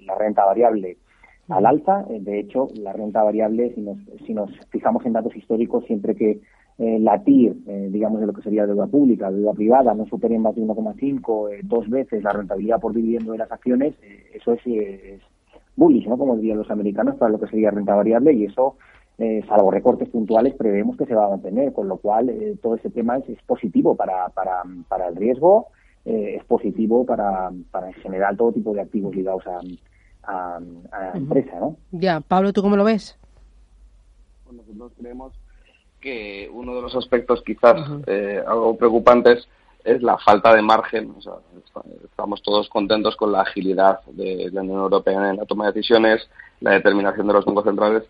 la 0.00 0.16
renta 0.16 0.44
variable 0.44 0.96
al 1.48 1.66
alza. 1.66 2.04
Eh, 2.10 2.20
de 2.20 2.40
hecho, 2.40 2.68
la 2.74 2.92
renta 2.92 3.22
variable, 3.22 3.74
si 3.74 3.80
nos, 3.80 3.98
si 4.26 4.34
nos 4.34 4.50
fijamos 4.70 5.04
en 5.06 5.12
datos 5.12 5.34
históricos, 5.36 5.84
siempre 5.86 6.14
que 6.14 6.40
eh, 6.78 6.98
la 6.98 7.22
TIR, 7.22 7.56
eh, 7.66 7.88
digamos, 7.90 8.20
de 8.20 8.26
lo 8.26 8.32
que 8.32 8.42
sería 8.42 8.66
deuda 8.66 8.86
pública, 8.86 9.30
deuda 9.30 9.52
privada, 9.52 9.94
no 9.94 10.06
supere 10.06 10.38
más 10.38 10.54
de 10.54 10.62
1,5, 10.62 11.60
dos 11.62 11.88
veces 11.88 12.22
la 12.22 12.32
rentabilidad 12.32 12.80
por 12.80 12.94
dividendo 12.94 13.32
de 13.32 13.38
las 13.38 13.52
acciones, 13.52 13.94
eso 14.32 14.52
es, 14.52 14.66
es, 14.66 15.20
bullish, 15.76 16.06
¿no? 16.06 16.16
Como 16.16 16.36
dirían 16.36 16.58
los 16.58 16.70
americanos, 16.70 17.16
para 17.16 17.32
lo 17.32 17.40
que 17.40 17.48
sería 17.48 17.70
renta 17.70 17.94
variable 17.96 18.32
y 18.32 18.44
eso, 18.44 18.76
salvo 19.48 19.72
recortes 19.72 20.08
puntuales, 20.08 20.54
prevemos 20.54 20.96
que 20.96 21.04
se 21.04 21.14
va 21.14 21.26
a 21.26 21.30
mantener, 21.30 21.72
con 21.72 21.88
lo 21.88 21.96
cual 21.96 22.32
todo 22.62 22.76
ese 22.76 22.90
tema 22.90 23.18
es, 23.18 23.42
positivo 23.42 23.96
para, 23.96 24.28
para, 24.28 24.62
para 24.88 25.08
el 25.08 25.16
riesgo, 25.16 25.66
es 26.04 26.44
positivo 26.44 27.04
para, 27.04 27.50
para 27.72 27.88
en 27.88 27.94
general 27.94 28.36
todo 28.36 28.52
tipo 28.52 28.72
de 28.72 28.82
activos 28.82 29.16
ligados 29.16 29.44
a 29.48 29.58
a, 30.26 30.60
la 30.90 31.12
empresa, 31.14 31.58
¿no? 31.58 31.76
Ya, 31.92 32.20
Pablo, 32.20 32.52
¿tú 32.52 32.62
cómo 32.62 32.76
lo 32.76 32.84
ves? 32.84 33.16
Bueno, 34.46 34.62
nosotros 34.66 34.92
creemos 34.98 35.32
que 36.00 36.50
uno 36.52 36.74
de 36.74 36.82
los 36.82 36.94
aspectos 36.94 37.42
quizás 37.44 37.76
eh, 38.06 38.42
algo 38.46 38.76
preocupantes 38.76 39.48
es 39.84 40.02
la 40.02 40.18
falta 40.18 40.54
de 40.54 40.62
margen. 40.62 41.14
O 41.16 41.22
sea, 41.22 41.34
estamos 42.04 42.42
todos 42.42 42.68
contentos 42.68 43.16
con 43.16 43.32
la 43.32 43.42
agilidad 43.42 44.00
de 44.06 44.50
la 44.52 44.62
Unión 44.62 44.80
Europea 44.80 45.30
en 45.30 45.36
la 45.36 45.46
toma 45.46 45.66
de 45.66 45.72
decisiones, 45.72 46.28
la 46.60 46.72
determinación 46.72 47.26
de 47.26 47.32
los 47.32 47.44
bancos 47.44 47.64
centrales, 47.64 48.02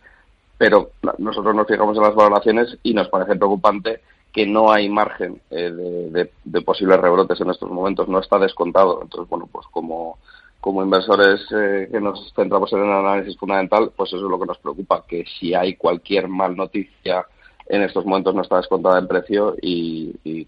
pero 0.56 0.90
nosotros 1.18 1.54
nos 1.54 1.66
fijamos 1.66 1.96
en 1.96 2.02
las 2.02 2.14
valoraciones 2.14 2.78
y 2.82 2.94
nos 2.94 3.08
parece 3.08 3.36
preocupante 3.36 4.00
que 4.32 4.46
no 4.46 4.72
hay 4.72 4.88
margen 4.88 5.40
eh, 5.50 5.70
de, 5.70 6.30
de, 6.44 6.60
posibles 6.62 6.98
rebrotes 6.98 7.40
en 7.40 7.50
estos 7.50 7.70
momentos, 7.70 8.08
no 8.08 8.18
está 8.18 8.38
descontado. 8.38 9.00
Entonces, 9.02 9.28
bueno, 9.28 9.48
pues 9.50 9.66
como 9.68 10.18
como 10.64 10.82
inversores 10.82 11.46
eh, 11.54 11.90
que 11.92 12.00
nos 12.00 12.32
centramos 12.34 12.72
en 12.72 12.78
el 12.78 12.90
análisis 12.90 13.36
fundamental, 13.36 13.92
pues 13.94 14.08
eso 14.08 14.24
es 14.24 14.30
lo 14.30 14.40
que 14.40 14.46
nos 14.46 14.56
preocupa, 14.56 15.04
que 15.06 15.26
si 15.38 15.52
hay 15.52 15.74
cualquier 15.74 16.26
mal 16.26 16.56
noticia 16.56 17.26
en 17.66 17.82
estos 17.82 18.06
momentos 18.06 18.34
no 18.34 18.40
está 18.40 18.56
descontada 18.56 18.98
en 18.98 19.06
precio 19.06 19.56
y, 19.60 20.16
eh, 20.24 20.46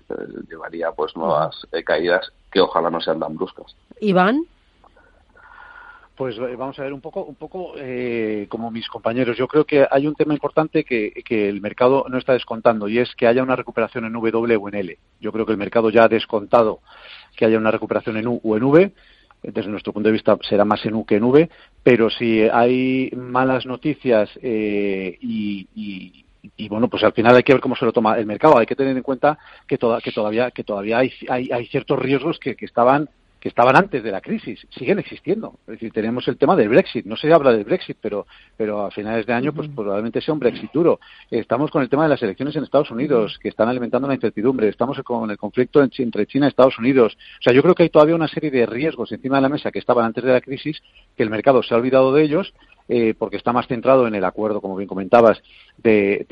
llevaría 0.49 0.91
pues 0.93 1.15
nuevas 1.17 1.55
eh, 1.71 1.85
caídas 1.85 2.33
que 2.51 2.63
ojalá 2.63 2.89
no 2.89 2.99
sean 2.99 3.21
tan 3.21 3.37
bruscas. 3.37 3.77
Iván. 4.01 4.47
Pues 6.17 6.39
vamos 6.57 6.79
a 6.79 6.85
ver 6.85 6.95
un 6.95 7.03
poco, 7.03 7.25
un 7.25 7.35
poco 7.35 7.75
como 8.49 8.71
mis 8.71 8.89
compañeros. 8.89 9.37
Yo 9.37 9.47
creo 9.47 9.67
que 9.67 9.87
hay 9.91 10.07
un 10.07 10.15
tema 10.15 10.33
importante 10.33 10.83
que, 10.85 11.13
que, 11.27 11.47
el 11.51 11.61
mercado 11.61 12.07
no 12.09 12.17
está 12.17 12.33
descontando 12.33 12.89
y 12.89 13.01
es 13.01 13.15
que 13.17 13.27
haya 13.27 13.43
una 13.43 13.55
recuperación 13.55 14.07
en 14.07 14.15
W 14.15 14.57
o 14.57 14.69
en 14.69 14.77
L. 14.77 14.99
Yo 15.21 15.31
creo 15.31 15.45
que 15.45 15.53
el 15.53 15.59
mercado 15.59 15.91
ya 15.91 16.05
ha 16.05 16.09
descontado 16.09 16.81
que 17.37 17.45
haya 17.45 17.59
una 17.59 17.71
recuperación 17.71 18.17
en 18.17 18.29
U 18.29 18.41
o 18.43 18.57
en 18.57 18.65
V 18.65 18.93
desde 19.53 19.71
nuestro 19.71 19.93
punto 19.93 20.09
de 20.09 20.13
vista 20.13 20.37
será 20.43 20.65
más 20.65 20.85
en 20.85 20.95
U 20.95 21.05
que 21.05 21.17
en 21.17 21.25
V, 21.25 21.49
pero 21.83 22.11
si 22.11 22.43
hay 22.43 23.11
malas 23.17 23.67
noticias 23.67 24.31
eh, 24.43 25.17
y, 25.21 26.69
bueno, 26.69 26.89
pues 26.89 27.03
al 27.05 27.13
final 27.13 27.37
hay 27.37 27.43
que 27.43 27.53
ver 27.53 27.61
cómo 27.61 27.77
se 27.77 27.85
lo 27.85 27.93
toma 27.93 28.19
el 28.19 28.27
mercado. 28.27 28.59
Hay 28.59 28.67
que 28.67 28.77
tener 28.77 28.97
en 28.97 29.03
cuenta 29.03 29.39
que, 29.67 29.79
que 29.79 30.13
todavía, 30.13 30.51
que 30.51 30.65
todavía 30.65 30.99
hay, 30.99 31.13
hay, 31.29 31.67
ciertos 31.67 31.99
riesgos 31.99 32.39
que, 32.39 32.55
que 32.55 32.65
estaban 32.65 33.09
que 33.41 33.49
estaban 33.49 33.77
antes 33.77 34.03
de 34.03 34.11
la 34.11 34.21
crisis, 34.21 34.67
siguen 34.71 34.99
existiendo. 34.99 35.59
Es 35.67 35.75
decir, 35.75 35.93
tenemos 35.93 36.27
el 36.29 36.37
tema 36.37 36.57
del 36.57 36.69
Brexit. 36.69 37.07
No 37.07 37.17
se 37.17 37.33
habla 37.33 37.53
del 37.53 37.65
Brexit, 37.65 37.97
pero, 38.01 38.27
pero 38.57 38.87
a 38.87 38.91
finales 38.91 39.27
de 39.27 39.33
año 39.33 39.53
pues 39.53 39.69
probablemente 39.69 40.21
sea 40.21 40.35
un 40.35 40.41
Brexit 40.41 40.73
duro. 40.73 40.99
Estamos 41.31 41.71
con 41.71 41.83
el 41.83 41.89
tema 41.89 42.05
de 42.05 42.09
las 42.11 42.23
elecciones 42.23 42.57
en 42.57 42.65
Estados 42.65 42.91
Unidos, 42.91 43.39
que 43.41 43.49
están 43.49 43.69
alimentando 43.69 44.09
la 44.09 44.15
incertidumbre. 44.15 44.69
Estamos 44.69 45.01
con 45.03 45.31
el 45.31 45.37
conflicto 45.37 45.83
entre 45.83 46.27
China 46.27 46.47
y 46.47 46.49
Estados 46.49 46.79
Unidos. 46.79 47.17
O 47.41 47.43
sea, 47.43 47.53
yo 47.53 47.63
creo 47.63 47.75
que 47.75 47.85
hay 47.85 47.91
todavía 47.91 48.15
una 48.15 48.29
serie 48.29 48.51
de 48.51 48.67
riesgos 48.67 49.13
encima 49.13 49.37
de 49.37 49.43
la 49.43 49.49
mesa 49.49 49.71
que 49.71 49.79
estaban 49.79 50.05
antes 50.05 50.25
de 50.25 50.33
la 50.33 50.41
crisis, 50.41 50.83
que 51.17 51.23
el 51.23 51.31
mercado 51.31 51.63
se 51.63 51.75
ha 51.75 51.77
olvidado 51.77 52.13
de 52.13 52.23
ellos 52.23 52.55
eh, 52.89 53.15
porque 53.19 53.37
está 53.37 53.53
más 53.53 53.67
centrado 53.67 54.07
en 54.07 54.15
el 54.15 54.25
acuerdo, 54.25 54.61
como 54.61 54.77
bien 54.77 54.89
comentabas, 54.89 55.43
de, 55.77 56.25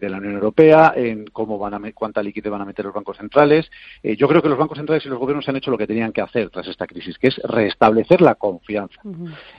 de, 0.00 0.08
la 0.08 0.18
Unión 0.18 0.34
Europea, 0.34 0.92
en 0.94 1.26
cómo 1.26 1.58
van 1.58 1.74
a, 1.74 1.92
cuánta 1.92 2.22
liquidez 2.22 2.50
van 2.50 2.62
a 2.62 2.64
meter 2.64 2.84
los 2.84 2.94
bancos 2.94 3.16
centrales. 3.16 3.70
Eh, 4.02 4.16
yo 4.16 4.28
creo 4.28 4.42
que 4.42 4.48
los 4.48 4.58
bancos 4.58 4.78
centrales 4.78 5.04
y 5.06 5.08
los 5.08 5.18
gobiernos 5.18 5.48
han 5.48 5.56
hecho 5.56 5.70
lo 5.70 5.78
que 5.78 5.86
tenían 5.86 6.12
que 6.12 6.20
hacer 6.20 6.50
tras 6.50 6.68
esta 6.68 6.86
crisis, 6.86 7.18
que 7.18 7.28
es 7.28 7.36
restablecer 7.44 8.20
la 8.20 8.34
confianza. 8.34 9.00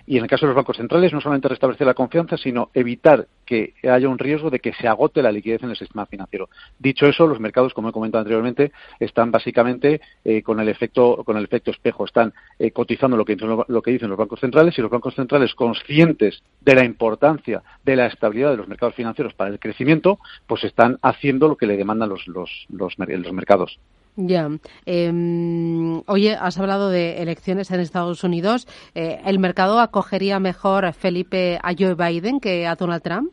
Y 0.05 0.17
en 0.17 0.23
el 0.23 0.29
caso 0.29 0.45
de 0.45 0.49
los 0.49 0.55
bancos 0.55 0.77
centrales, 0.77 1.13
no 1.13 1.21
solamente 1.21 1.47
restablecer 1.47 1.87
la 1.87 1.93
confianza, 1.93 2.37
sino 2.37 2.69
evitar 2.73 3.27
que 3.51 3.73
haya 3.89 4.07
un 4.07 4.17
riesgo 4.17 4.49
de 4.49 4.59
que 4.59 4.71
se 4.73 4.87
agote 4.87 5.21
la 5.21 5.31
liquidez 5.31 5.61
en 5.63 5.71
el 5.71 5.75
sistema 5.75 6.05
financiero. 6.05 6.49
Dicho 6.79 7.05
eso, 7.05 7.27
los 7.27 7.41
mercados, 7.41 7.73
como 7.73 7.89
he 7.89 7.91
comentado 7.91 8.21
anteriormente, 8.21 8.71
están 8.99 9.29
básicamente 9.29 9.99
eh, 10.23 10.41
con 10.41 10.61
el 10.61 10.69
efecto 10.69 11.23
con 11.25 11.35
el 11.35 11.43
efecto 11.43 11.71
espejo, 11.71 12.05
están 12.05 12.33
cotizando 12.73 13.17
lo 13.17 13.25
que, 13.25 13.35
lo 13.35 13.81
que 13.81 13.91
dicen 13.91 14.09
los 14.09 14.17
bancos 14.17 14.39
centrales 14.39 14.77
y 14.77 14.81
los 14.81 14.91
bancos 14.91 15.15
centrales 15.15 15.53
conscientes 15.55 16.43
de 16.61 16.75
la 16.75 16.85
importancia 16.85 17.61
de 17.83 17.95
la 17.95 18.05
estabilidad 18.05 18.51
de 18.51 18.57
los 18.57 18.67
mercados 18.67 18.95
financieros 18.95 19.33
para 19.33 19.49
el 19.49 19.59
crecimiento, 19.59 20.19
pues 20.47 20.63
están 20.63 20.97
haciendo 21.01 21.47
lo 21.47 21.57
que 21.57 21.65
le 21.65 21.77
demandan 21.77 22.09
los, 22.09 22.27
los, 22.27 22.65
los, 22.69 22.97
mercados. 22.97 23.79
Ya. 24.15 24.49
Em, 24.85 26.01
oye, 26.07 26.35
has 26.35 26.59
hablado 26.59 26.89
de 26.89 27.21
elecciones 27.21 27.71
en 27.71 27.79
Estados 27.79 28.23
Unidos. 28.23 28.67
Eh, 28.93 29.19
¿El 29.25 29.39
mercado 29.39 29.79
acogería 29.79 30.39
mejor, 30.39 30.91
Felipe, 30.93 31.59
a 31.63 31.73
Joe 31.77 31.95
Biden 31.95 32.39
que 32.39 32.67
a 32.67 32.75
Donald 32.75 33.01
Trump? 33.01 33.31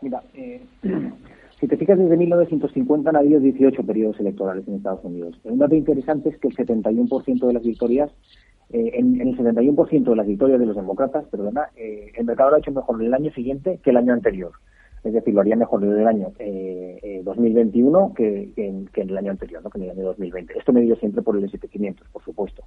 Mira, 0.00 0.22
eh, 0.34 0.62
Si 1.64 1.68
te 1.68 1.78
fijas, 1.78 1.98
desde 1.98 2.18
1950 2.18 3.08
han 3.08 3.16
habido 3.16 3.40
18 3.40 3.84
periodos 3.84 4.20
electorales 4.20 4.68
en 4.68 4.74
Estados 4.74 5.02
Unidos. 5.02 5.40
Un 5.44 5.58
dato 5.58 5.74
interesante 5.74 6.28
es 6.28 6.36
que 6.36 6.48
el 6.48 6.56
71% 6.56 7.46
de 7.46 7.52
las 7.54 7.62
victorias, 7.62 8.10
eh, 8.70 8.90
en, 8.92 9.18
el 9.18 9.34
71% 9.34 10.04
de 10.04 10.14
las 10.14 10.26
victorias 10.26 10.60
de 10.60 10.66
los 10.66 10.76
demócratas, 10.76 11.24
perdona, 11.30 11.70
eh, 11.74 12.12
el 12.16 12.26
mercado 12.26 12.50
lo 12.50 12.56
ha 12.56 12.58
hecho 12.58 12.70
mejor 12.70 13.00
en 13.00 13.06
el 13.06 13.14
año 13.14 13.32
siguiente 13.32 13.80
que 13.82 13.88
el 13.88 13.96
año 13.96 14.12
anterior. 14.12 14.52
Es 15.04 15.12
decir, 15.12 15.34
lo 15.34 15.42
haría 15.42 15.56
mejor 15.56 15.84
en 15.84 15.92
el 15.92 16.08
año 16.08 16.32
2021 17.24 18.14
que, 18.14 18.52
en, 18.56 18.88
el 18.94 19.18
año 19.18 19.32
anterior, 19.32 19.62
¿no? 19.62 19.70
que 19.70 19.78
en 19.78 19.84
el 19.84 19.90
año 19.90 20.04
2020. 20.04 20.58
Esto 20.58 20.72
medido 20.72 20.96
siempre 20.96 21.22
por 21.22 21.36
el 21.36 21.44
S&P 21.44 21.68
500, 21.68 22.08
por 22.08 22.24
supuesto. 22.24 22.64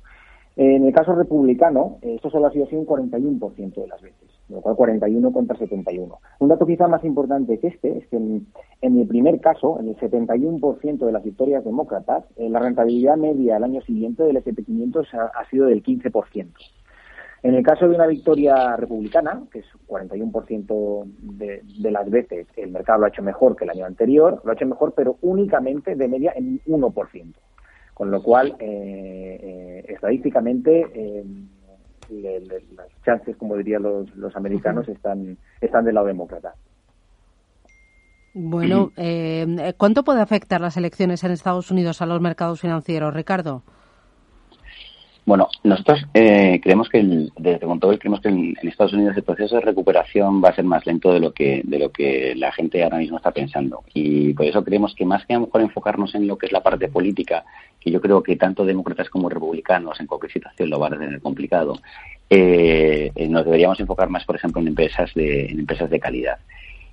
En 0.57 0.85
el 0.85 0.91
caso 0.91 1.13
republicano, 1.13 1.99
esto 2.01 2.31
solo 2.31 2.47
ha 2.47 2.51
sido 2.51 2.65
así 2.65 2.75
un 2.75 2.87
41% 2.87 3.75
de 3.75 3.87
las 3.87 4.01
veces, 4.01 4.27
lo 4.49 4.59
cual 4.61 4.75
41 4.75 5.31
contra 5.31 5.55
71. 5.55 6.17
Un 6.39 6.47
dato 6.47 6.65
quizá 6.65 6.87
más 6.87 7.03
importante 7.03 7.59
que 7.59 7.67
este 7.67 7.99
es 7.99 8.07
que 8.07 8.17
en, 8.17 8.47
el 8.81 9.07
primer 9.07 9.39
caso, 9.39 9.79
en 9.79 9.89
el 9.89 9.97
71% 9.97 11.05
de 11.05 11.11
las 11.11 11.23
victorias 11.23 11.63
demócratas, 11.63 12.23
eh, 12.37 12.49
la 12.49 12.59
rentabilidad 12.59 13.17
media 13.17 13.57
al 13.57 13.65
año 13.65 13.81
siguiente 13.81 14.23
del 14.23 14.37
S&P 14.37 14.63
500 14.63 15.07
ha, 15.13 15.47
sido 15.51 15.67
del 15.67 15.83
15%. 15.83 16.47
En 17.43 17.53
el 17.53 17.63
caso 17.63 17.87
de 17.87 17.95
una 17.95 18.07
victoria 18.07 18.75
republicana, 18.75 19.43
que 19.51 19.59
es 19.59 19.65
41% 19.87 21.03
de, 21.05 21.61
de 21.79 21.91
las 21.91 22.09
veces 22.09 22.47
el 22.55 22.71
mercado 22.71 22.99
lo 22.99 23.05
ha 23.05 23.09
hecho 23.09 23.21
mejor 23.21 23.55
que 23.55 23.65
el 23.65 23.69
año 23.69 23.85
anterior, 23.85 24.41
lo 24.43 24.51
ha 24.51 24.55
hecho 24.55 24.65
mejor, 24.65 24.93
pero 24.95 25.17
únicamente 25.21 25.95
de 25.95 26.07
media 26.07 26.33
en 26.35 26.59
1%. 26.65 27.33
Con 27.93 28.11
lo 28.11 28.21
cual, 28.21 28.55
eh, 28.59 29.39
eh, 29.41 29.85
estadísticamente, 29.87 30.85
eh, 30.93 31.25
las 32.75 32.87
chances, 33.03 33.35
como 33.37 33.57
dirían 33.57 33.81
los, 33.81 34.15
los 34.15 34.35
americanos, 34.35 34.87
están, 34.87 35.35
están 35.61 35.83
del 35.83 35.95
lado 35.95 36.05
demócrata. 36.05 36.53
Bueno, 38.35 38.91
¿cuánto 39.77 40.03
puede 40.03 40.21
afectar 40.21 40.61
las 40.61 40.77
elecciones 40.77 41.23
en 41.23 41.31
Estados 41.31 41.71
Unidos 41.71 42.01
a 42.03 42.05
los 42.05 42.21
mercados 42.21 42.61
financieros, 42.61 43.15
Ricardo? 43.15 43.63
Bueno, 45.27 45.49
nosotros 45.61 46.05
eh, 46.13 46.61
creemos 46.63 46.87
que 46.87 46.99
el, 46.99 47.33
desde 47.35 47.65
Montobel 47.65 47.99
creemos 47.99 48.21
que 48.21 48.29
en, 48.29 48.55
Estados 48.63 48.93
Unidos 48.93 49.17
el 49.17 49.23
proceso 49.23 49.55
de 49.55 49.61
recuperación 49.61 50.41
va 50.41 50.49
a 50.49 50.55
ser 50.55 50.63
más 50.63 50.85
lento 50.85 51.11
de 51.11 51.19
lo 51.19 51.33
que 51.33 51.63
de 51.65 51.79
lo 51.79 51.91
que 51.91 52.33
la 52.33 52.53
gente 52.53 52.81
ahora 52.81 52.99
mismo 52.99 53.17
está 53.17 53.31
pensando 53.31 53.83
y 53.93 54.33
por 54.33 54.45
eso 54.45 54.63
creemos 54.63 54.95
que 54.95 55.03
más 55.03 55.25
que 55.25 55.33
a 55.33 55.39
lo 55.39 55.47
mejor 55.47 55.59
enfocarnos 55.59 56.15
en 56.15 56.27
lo 56.27 56.37
que 56.37 56.45
es 56.45 56.53
la 56.53 56.63
parte 56.63 56.87
política, 56.87 57.43
que 57.77 57.91
yo 57.91 57.99
creo 57.99 58.23
que 58.23 58.37
tanto 58.37 58.63
demócratas 58.63 59.09
como 59.09 59.27
republicanos 59.27 59.99
en 59.99 60.07
cualquier 60.07 60.31
situación 60.31 60.69
lo 60.69 60.79
van 60.79 60.93
a 60.93 60.97
tener 60.97 61.19
complicado, 61.19 61.77
eh, 62.29 63.11
eh, 63.13 63.27
nos 63.27 63.43
deberíamos 63.43 63.81
enfocar 63.81 64.09
más, 64.09 64.23
por 64.23 64.37
ejemplo, 64.37 64.61
en 64.61 64.69
empresas 64.69 65.13
de 65.13 65.47
en 65.47 65.59
empresas 65.59 65.89
de 65.89 65.99
calidad. 65.99 66.37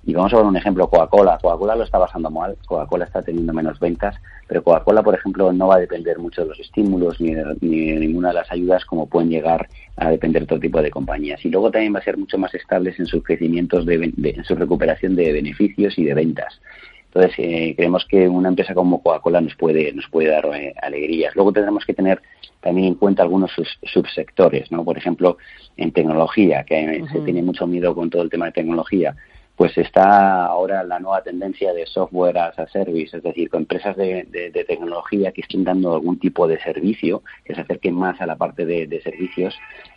Y 0.07 0.13
vamos 0.13 0.31
a 0.33 0.37
ver 0.37 0.45
un 0.45 0.55
ejemplo, 0.55 0.87
Coca-Cola. 0.87 1.39
Coca-Cola 1.41 1.75
lo 1.75 1.83
está 1.83 1.97
bajando 1.97 2.29
mal, 2.29 2.55
Coca-Cola 2.67 3.05
está 3.05 3.23
teniendo 3.23 3.51
menos 3.53 3.79
ventas, 3.79 4.15
pero 4.47 4.63
Coca-Cola, 4.63 5.01
por 5.01 5.15
ejemplo, 5.15 5.51
no 5.51 5.67
va 5.67 5.75
a 5.75 5.79
depender 5.79 6.19
mucho 6.19 6.43
de 6.43 6.49
los 6.49 6.59
estímulos 6.59 7.19
ni 7.19 7.33
de, 7.33 7.55
ninguna 7.59 8.27
de 8.27 8.35
las 8.35 8.51
ayudas 8.51 8.85
como 8.85 9.07
pueden 9.07 9.31
llegar 9.31 9.67
a 9.97 10.11
depender 10.11 10.43
otro 10.43 10.59
tipo 10.59 10.79
de 10.79 10.91
compañías. 10.91 11.43
Y 11.43 11.49
luego 11.49 11.71
también 11.71 11.95
va 11.95 11.99
a 11.99 12.03
ser 12.03 12.17
mucho 12.17 12.37
más 12.37 12.53
estables 12.53 12.99
en 12.99 13.07
sus 13.07 13.23
crecimientos, 13.23 13.83
de, 13.87 14.13
en 14.15 14.43
su 14.43 14.53
recuperación 14.53 15.15
de 15.15 15.33
beneficios 15.33 15.97
y 15.97 16.03
de 16.03 16.13
ventas. 16.13 16.61
Entonces, 17.07 17.33
eh, 17.39 17.73
creemos 17.75 18.05
que 18.05 18.27
una 18.27 18.49
empresa 18.49 18.75
como 18.75 19.01
Coca-Cola 19.01 19.41
nos 19.41 19.55
puede, 19.55 19.91
nos 19.91 20.07
puede 20.09 20.29
dar 20.29 20.45
eh, 20.53 20.75
alegrías. 20.83 21.35
Luego 21.35 21.51
tendremos 21.51 21.83
que 21.83 21.95
tener 21.95 22.21
también 22.61 22.89
en 22.89 22.95
cuenta 22.95 23.23
algunos 23.23 23.51
subsectores, 23.83 24.71
¿no? 24.71 24.83
Por 24.83 24.97
ejemplo, 24.99 25.37
en 25.77 25.91
tecnología, 25.91 26.63
que 26.63 27.03
se 27.11 27.19
tiene 27.21 27.41
mucho 27.41 27.65
miedo 27.65 27.95
con 27.95 28.09
todo 28.11 28.21
el 28.21 28.29
tema 28.29 28.47
de 28.47 28.51
tecnología 28.51 29.15
pues 29.55 29.77
está 29.77 30.45
ahora 30.45 30.83
la 30.83 30.99
nueva 30.99 31.21
tendencia 31.21 31.73
de 31.73 31.85
software 31.85 32.37
as 32.37 32.59
a 32.59 32.67
service, 32.67 33.15
es 33.15 33.23
decir, 33.23 33.49
con 33.49 33.61
empresas 33.61 33.95
de, 33.95 34.65
tecnología 34.67 35.31
que 35.31 35.41
estén 35.41 35.63
dando 35.63 35.93
algún 35.93 36.19
tipo 36.19 36.47
de 36.47 36.59
servicio, 36.59 37.23
que 37.45 37.55
se 37.55 37.61
acerquen 37.61 37.95
más 37.95 38.19
a 38.19 38.25
la 38.25 38.35
parte 38.35 38.65
de, 38.65 39.01
servicios, 39.01 39.55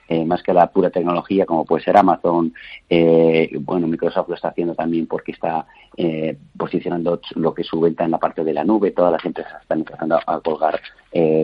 eh, 0.09 0.25
más 0.25 0.43
que 0.43 0.53
a 0.53 0.55
la 0.55 0.71
pura 0.71 0.91
tecnología, 0.91 1.45
como 1.45 1.65
puede 1.65 1.85
ser 1.85 1.97
Amazon. 1.97 2.55
Eh, 2.89 3.51
bueno, 3.61 3.87
Microsoft 3.87 4.29
lo 4.29 4.37
está 4.37 4.49
haciendo 4.49 4.75
también 4.75 5.07
porque 5.07 5.33
está 5.33 5.67
eh, 5.97 6.37
posicionando 6.57 7.21
lo 7.35 7.53
que 7.53 7.63
es 7.63 7.69
su 7.69 7.81
venta 7.81 8.05
en 8.05 8.13
la 8.13 8.19
parte 8.19 8.45
de 8.45 8.55
la 8.55 8.65
nube. 8.65 8.93
Todas 8.93 9.13
las 9.13 9.25
empresas 9.25 9.61
están 9.61 9.81
empezando 9.81 10.19
a 10.25 10.41
colgar 10.41 10.81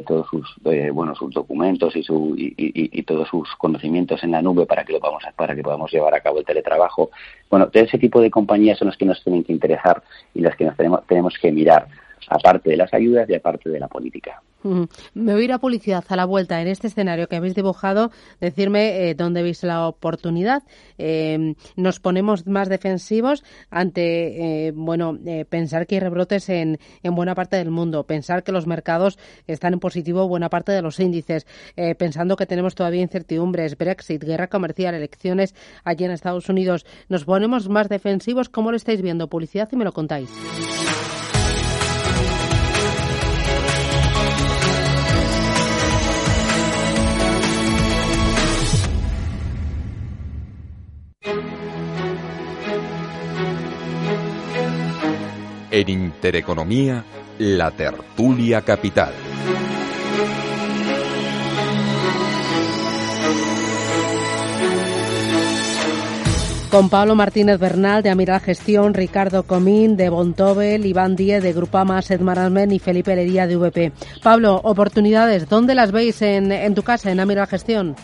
todos 0.07 0.27
sus 0.29 0.57
bueno 0.93 1.15
sus 1.15 1.33
documentos 1.33 1.97
y, 1.97 2.03
su, 2.03 2.35
y, 2.37 3.03
todos 3.05 3.27
sus 3.29 3.49
conocimientos 3.57 4.23
en 4.23 4.33
la 4.33 4.43
nube 4.43 4.67
para 4.67 4.85
que 4.85 4.93
lo 4.93 5.01
podamos 5.01 5.25
para 5.37 5.55
que 5.55 5.63
podamos 5.63 5.91
llevar 5.91 6.15
a 6.15 6.21
cabo 6.21 6.39
el 6.39 6.45
teletrabajo. 6.45 7.11
Bueno, 7.51 7.71
tipo 8.05 8.21
de 8.21 8.31
compañías 8.31 8.79
son 8.79 8.89
las 8.89 8.99
que 8.99 9.07
nos 9.07 9.23
tienen 9.25 9.45
que 9.45 9.53
interesar 9.53 10.03
y 10.35 10.41
las 10.41 10.55
que 10.57 10.67
nos 10.67 10.77
tenemos, 10.77 11.07
tenemos 11.07 11.35
que 11.41 11.51
mirar 11.51 11.87
aparte 12.29 12.69
de 12.69 12.77
las 12.77 12.93
ayudas 12.93 13.29
y 13.31 13.35
aparte 13.35 13.71
de 13.71 13.81
la 13.81 13.89
política. 13.89 14.43
Me 14.65 15.33
voy 15.33 15.43
a 15.43 15.45
ir 15.45 15.53
a 15.53 15.59
publicidad 15.59 16.05
a 16.09 16.17
la 16.17 16.25
vuelta 16.25 16.61
en 16.63 16.69
este 16.69 16.87
escenario 16.87 17.29
que 17.29 17.37
habéis 17.37 17.55
dibujado, 17.55 18.11
decirme 18.41 19.11
eh, 19.11 19.15
dónde 19.15 19.43
veis 19.43 19.63
la 19.63 19.87
oportunidad. 19.87 20.63
Eh, 20.97 21.55
nos 21.77 22.01
ponemos 22.01 22.47
más 22.47 22.69
defensivos 22.69 23.45
ante, 23.71 24.69
eh, 24.69 24.73
bueno, 24.75 25.19
pensar 25.49 25.87
que 25.87 25.97
hay 25.97 26.01
rebrotes 26.01 26.49
en, 26.49 26.79
en, 27.03 27.15
buena 27.15 27.35
parte 27.35 27.57
del 27.57 27.71
mundo, 27.71 28.05
pensar 28.05 28.43
que 28.43 28.53
los 28.53 28.67
mercados 28.67 29.19
están 29.47 29.75
en 29.75 29.81
positivo 29.81 30.27
buena 30.29 30.49
parte 30.49 30.73
de 30.73 30.83
los 30.83 30.99
índices, 30.99 31.47
pensando 31.99 32.37
que 32.37 32.47
tenemos 32.47 32.75
todavía 32.75 33.03
incertidumbres, 33.03 33.77
Brexit, 33.77 34.25
guerra 34.25 34.49
comercial, 34.49 34.95
elecciones 34.95 35.55
allí 35.85 36.05
en 36.05 36.11
Estados 36.11 36.49
Unidos. 36.49 36.87
Nos 37.09 37.25
ponemos 37.25 37.69
más 37.69 37.89
defensivos. 37.89 38.49
¿Cómo 38.49 38.71
lo 38.71 38.77
estáis 38.77 39.03
viendo? 39.03 39.29
Publicidad 39.29 39.69
y 39.73 39.77
me 39.77 39.85
lo 39.85 39.93
contáis. 39.93 40.31
En 55.77 55.89
Intereconomía, 55.89 57.05
la 57.39 57.69
tertulia 57.73 58.63
capital. 58.63 59.13
Con 66.71 66.89
Pablo 66.89 67.17
Martínez 67.17 67.59
Bernal 67.59 68.05
de 68.05 68.11
Amiral 68.11 68.39
Gestión, 68.39 68.95
Ricardo 68.95 69.43
Comín 69.43 69.97
de 69.97 70.11
Bontobel, 70.11 70.87
Iván 70.87 71.17
Díez 71.17 71.43
de 71.43 71.53
Grupama 71.53 71.99
Asset 71.99 72.21
Management 72.21 72.73
y 72.73 72.79
Felipe 72.79 73.11
Heredia 73.11 73.49
de 73.49 73.57
VP. 73.57 73.91
Pablo, 74.23 74.61
oportunidades, 74.63 75.49
¿dónde 75.49 75.75
las 75.75 75.91
veis 75.91 76.23
en, 76.23 76.53
en 76.53 76.77
tu 76.77 76.85
casa, 76.85 77.11
en 77.11 77.19
Amiral 77.19 77.49
Gestión? 77.49 77.97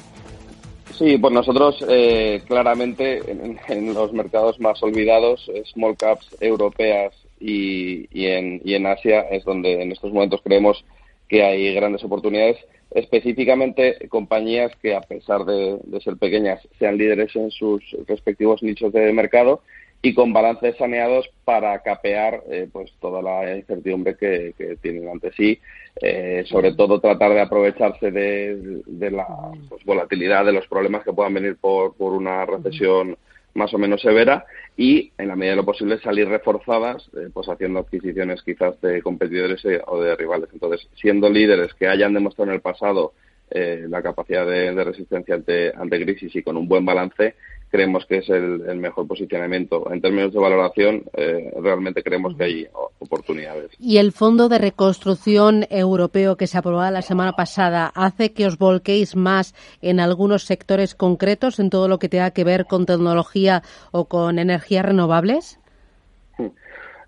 Sí, 0.99 1.17
pues 1.19 1.33
nosotros 1.33 1.85
eh, 1.89 2.43
claramente 2.49 3.23
en, 3.69 3.95
los 3.95 4.13
mercados 4.13 4.59
más 4.59 4.83
olvidados, 4.83 5.49
small 5.73 5.97
caps 5.97 6.37
europeas 6.41 7.15
y, 7.41 8.07
y, 8.13 8.27
en, 8.27 8.61
y 8.65 8.75
en 8.75 8.87
Asia 8.87 9.23
es 9.23 9.45
donde 9.45 9.83
en 9.83 9.93
estos 9.93 10.13
momentos 10.13 10.41
creemos 10.45 10.85
que 11.29 11.43
hay 11.43 11.73
grandes 11.75 12.05
oportunidades, 12.05 12.59
específicamente 12.91 14.09
compañías 14.09 14.73
que 14.83 14.95
a 14.95 15.01
pesar 15.01 15.45
de, 15.45 15.79
ser 16.03 16.17
pequeñas 16.17 16.61
sean 16.79 16.99
líderes 16.99 17.35
en 17.37 17.51
sus 17.51 17.83
respectivos 18.07 18.63
nichos 18.63 18.93
de 18.93 19.13
mercado 19.13 19.63
y 20.03 20.15
con 20.15 20.33
balances 20.33 20.77
saneados 20.77 21.31
para 21.45 21.79
capear 21.83 22.43
eh, 22.51 22.69
pues 22.73 22.91
toda 23.01 23.23
la 23.23 23.57
incertidumbre 23.57 24.17
que, 24.17 24.55
tienen 24.81 25.09
ante 25.09 25.31
sí, 25.33 25.61
eh, 26.03 26.43
sobre 26.47 26.73
todo 26.73 27.01
tratar 27.01 27.33
de 27.33 27.41
aprovecharse 27.43 28.11
de, 28.11 29.11
la 29.11 29.27
pues, 29.69 29.85
volatilidad, 29.85 30.45
de 30.45 30.53
los 30.53 30.67
problemas 30.67 31.05
que 31.05 31.13
puedan 31.13 31.35
venir 31.35 31.57
por, 31.61 31.95
por 31.95 32.13
una 32.13 32.45
recesión 32.45 33.17
más 33.55 33.73
o 33.75 33.79
menos 33.79 34.01
severa 34.01 34.45
y 34.77 35.13
en 35.19 35.29
la 35.29 35.37
medida 35.37 35.53
de 35.53 35.57
lo 35.57 35.65
posible 35.65 35.99
salir 36.01 36.29
reforzadas 36.29 37.09
eh, 37.17 37.29
pues 37.33 37.49
haciendo 37.49 37.81
adquisiciones 37.81 38.43
quizás 38.43 38.81
de 38.81 39.03
competidores 39.03 39.65
eh, 39.65 39.81
o 39.87 40.01
de 40.01 40.17
rivales. 40.17 40.49
Entonces 40.53 40.89
siendo 40.95 41.29
líderes 41.29 41.75
que 41.75 41.89
hayan 41.89 42.15
demostrado 42.15 42.51
en 42.51 42.55
el 42.55 42.61
pasado 42.61 43.13
eh, 43.51 43.87
la 43.89 44.03
capacidad 44.03 44.47
de, 44.47 44.85
resistencia 44.85 45.35
ante, 45.35 45.73
ante 45.75 46.03
crisis 46.03 46.35
y 46.37 46.43
con 46.43 46.57
un 46.57 46.69
buen 46.69 46.85
balance 46.85 47.35
creemos 47.71 48.05
que 48.07 48.19
es 48.19 48.29
el, 48.29 48.77
mejor 48.77 49.07
posicionamiento. 49.07 49.91
En 49.93 50.01
términos 50.01 50.33
de 50.33 50.41
valoración, 50.41 51.05
eh, 51.17 51.53
realmente 51.61 52.03
creemos 52.03 52.37
que 52.37 52.45
hay 52.45 52.69
oportunidades. 52.99 53.71
¿Y 53.79 53.99
el 53.99 54.13
Fondo 54.13 54.49
de 54.49 54.59
Reconstrucción 54.59 55.67
Europeo 55.71 56.37
que 56.37 56.47
se 56.47 56.59
aprobó 56.59 56.81
la 56.91 57.03
semana 57.03 57.33
pasada 57.33 57.93
hace 57.95 58.33
que 58.33 58.47
os 58.47 58.59
volquéis 58.59 59.17
más 59.17 59.55
en 59.81 60.01
algunos 60.01 60.45
sectores 60.45 60.95
concretos, 60.95 61.61
en 61.61 61.71
todo 61.71 61.89
lo 61.89 61.99
que 61.99 62.09
tenga 62.09 62.33
que 62.33 62.45
ver 62.45 62.67
con 62.67 62.87
tecnología 62.87 63.63
o 63.93 64.07
con 64.07 64.39
energías 64.39 64.85
renovables? 64.85 65.59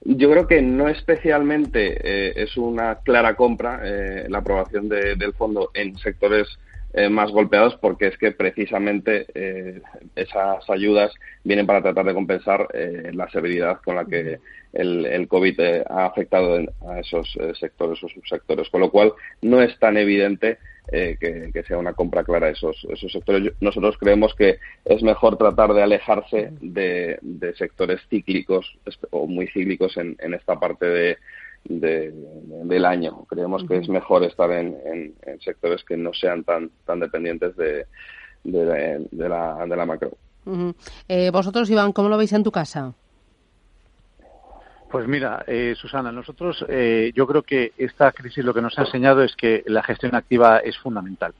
Yo 0.04 0.31
creo 0.31 0.47
que 0.47 0.62
no 0.62 0.88
especialmente 0.88 1.97
eh, 2.02 2.33
es 2.37 2.57
una 2.57 2.97
clara 2.97 3.35
compra 3.35 3.81
eh, 3.85 4.26
la 4.28 4.38
aprobación 4.38 4.88
del 4.88 5.33
fondo 5.35 5.71
en 5.75 5.97
sectores 5.99 6.49
eh, 6.95 7.09
más 7.09 7.31
golpeados 7.31 7.77
porque 7.77 8.09
es 8.09 8.19
que 8.19 8.33
precisamente 8.33 9.25
eh, 9.35 9.81
esas 10.15 10.69
ayudas 10.69 11.11
vienen 11.43 11.67
para 11.67 11.81
tratar 11.81 12.05
de 12.05 12.13
compensar 12.13 12.69
eh, 12.75 13.11
la 13.15 13.31
severidad 13.31 13.81
con 13.83 13.97
la 13.97 14.05
que 14.05 14.41
el, 14.75 15.07
el 15.07 15.27
COVID 15.27 15.59
ha 15.89 16.05
afectado 16.05 16.59
a 16.87 17.01
esos 17.01 17.39
sectores 17.59 18.03
o 18.03 18.09
subsectores, 18.09 18.69
con 18.69 18.81
lo 18.83 18.91
cual 18.91 19.13
no 19.41 19.63
es 19.63 19.79
tan 19.79 19.97
evidente 19.97 20.59
que, 20.91 21.65
sea 21.67 21.79
una 21.79 21.93
compra 21.93 22.25
clara 22.25 22.49
esos, 22.49 22.87
esos 22.91 23.13
sectores. 23.13 23.53
Nosotros 23.61 23.97
creemos 23.99 24.35
que 24.35 24.59
es 24.85 25.03
mejor 25.03 25.37
tratar 25.37 25.73
de 25.75 25.83
alejarse 25.83 26.53
de, 26.61 27.19
sectores 27.57 28.01
cíclicos 28.09 28.79
o 29.11 29.27
muy 29.27 29.47
cíclicos 29.49 29.97
en 29.97 30.35
esta 30.35 30.59
parte 30.59 30.87
de, 30.87 31.19
del 31.64 32.85
año. 32.85 33.25
Creemos 33.28 33.64
que 33.66 33.78
es 33.78 33.88
mejor 33.88 34.25
estar 34.25 34.50
en, 34.50 35.14
sectores 35.40 35.85
que 35.85 35.97
no 35.97 36.12
sean 36.12 36.45
tan, 36.45 36.71
tan 36.85 37.00
dependientes 37.00 37.57
de, 37.57 37.87
de, 38.45 39.28
la, 39.28 39.66
de 39.66 39.76
la 39.76 39.87
macro. 39.87 40.12
Eh, 41.09 41.31
vosotros, 41.31 41.71
Iván, 41.71 41.92
¿cómo 41.92 42.09
lo 42.09 42.19
veis 42.19 42.33
en 42.33 42.42
tu 42.42 42.50
casa? 42.50 42.92
Pues 44.90 45.09
mira, 45.09 45.42
eh, 45.47 45.75
Susana, 45.75 46.12
nosotros 46.12 46.64
eh, 46.69 47.12
yo 47.14 47.26
creo 47.26 47.42
que 47.42 47.73
esta 47.78 48.12
crisis 48.12 48.45
lo 48.45 48.52
que 48.52 48.61
nos 48.61 48.78
ha 48.78 48.83
enseñado 48.83 49.23
es 49.23 49.35
que 49.37 49.62
la 49.66 49.83
gestión 49.83 50.14
activa 50.14 50.59
es 50.59 50.76
fundamental 50.76 51.33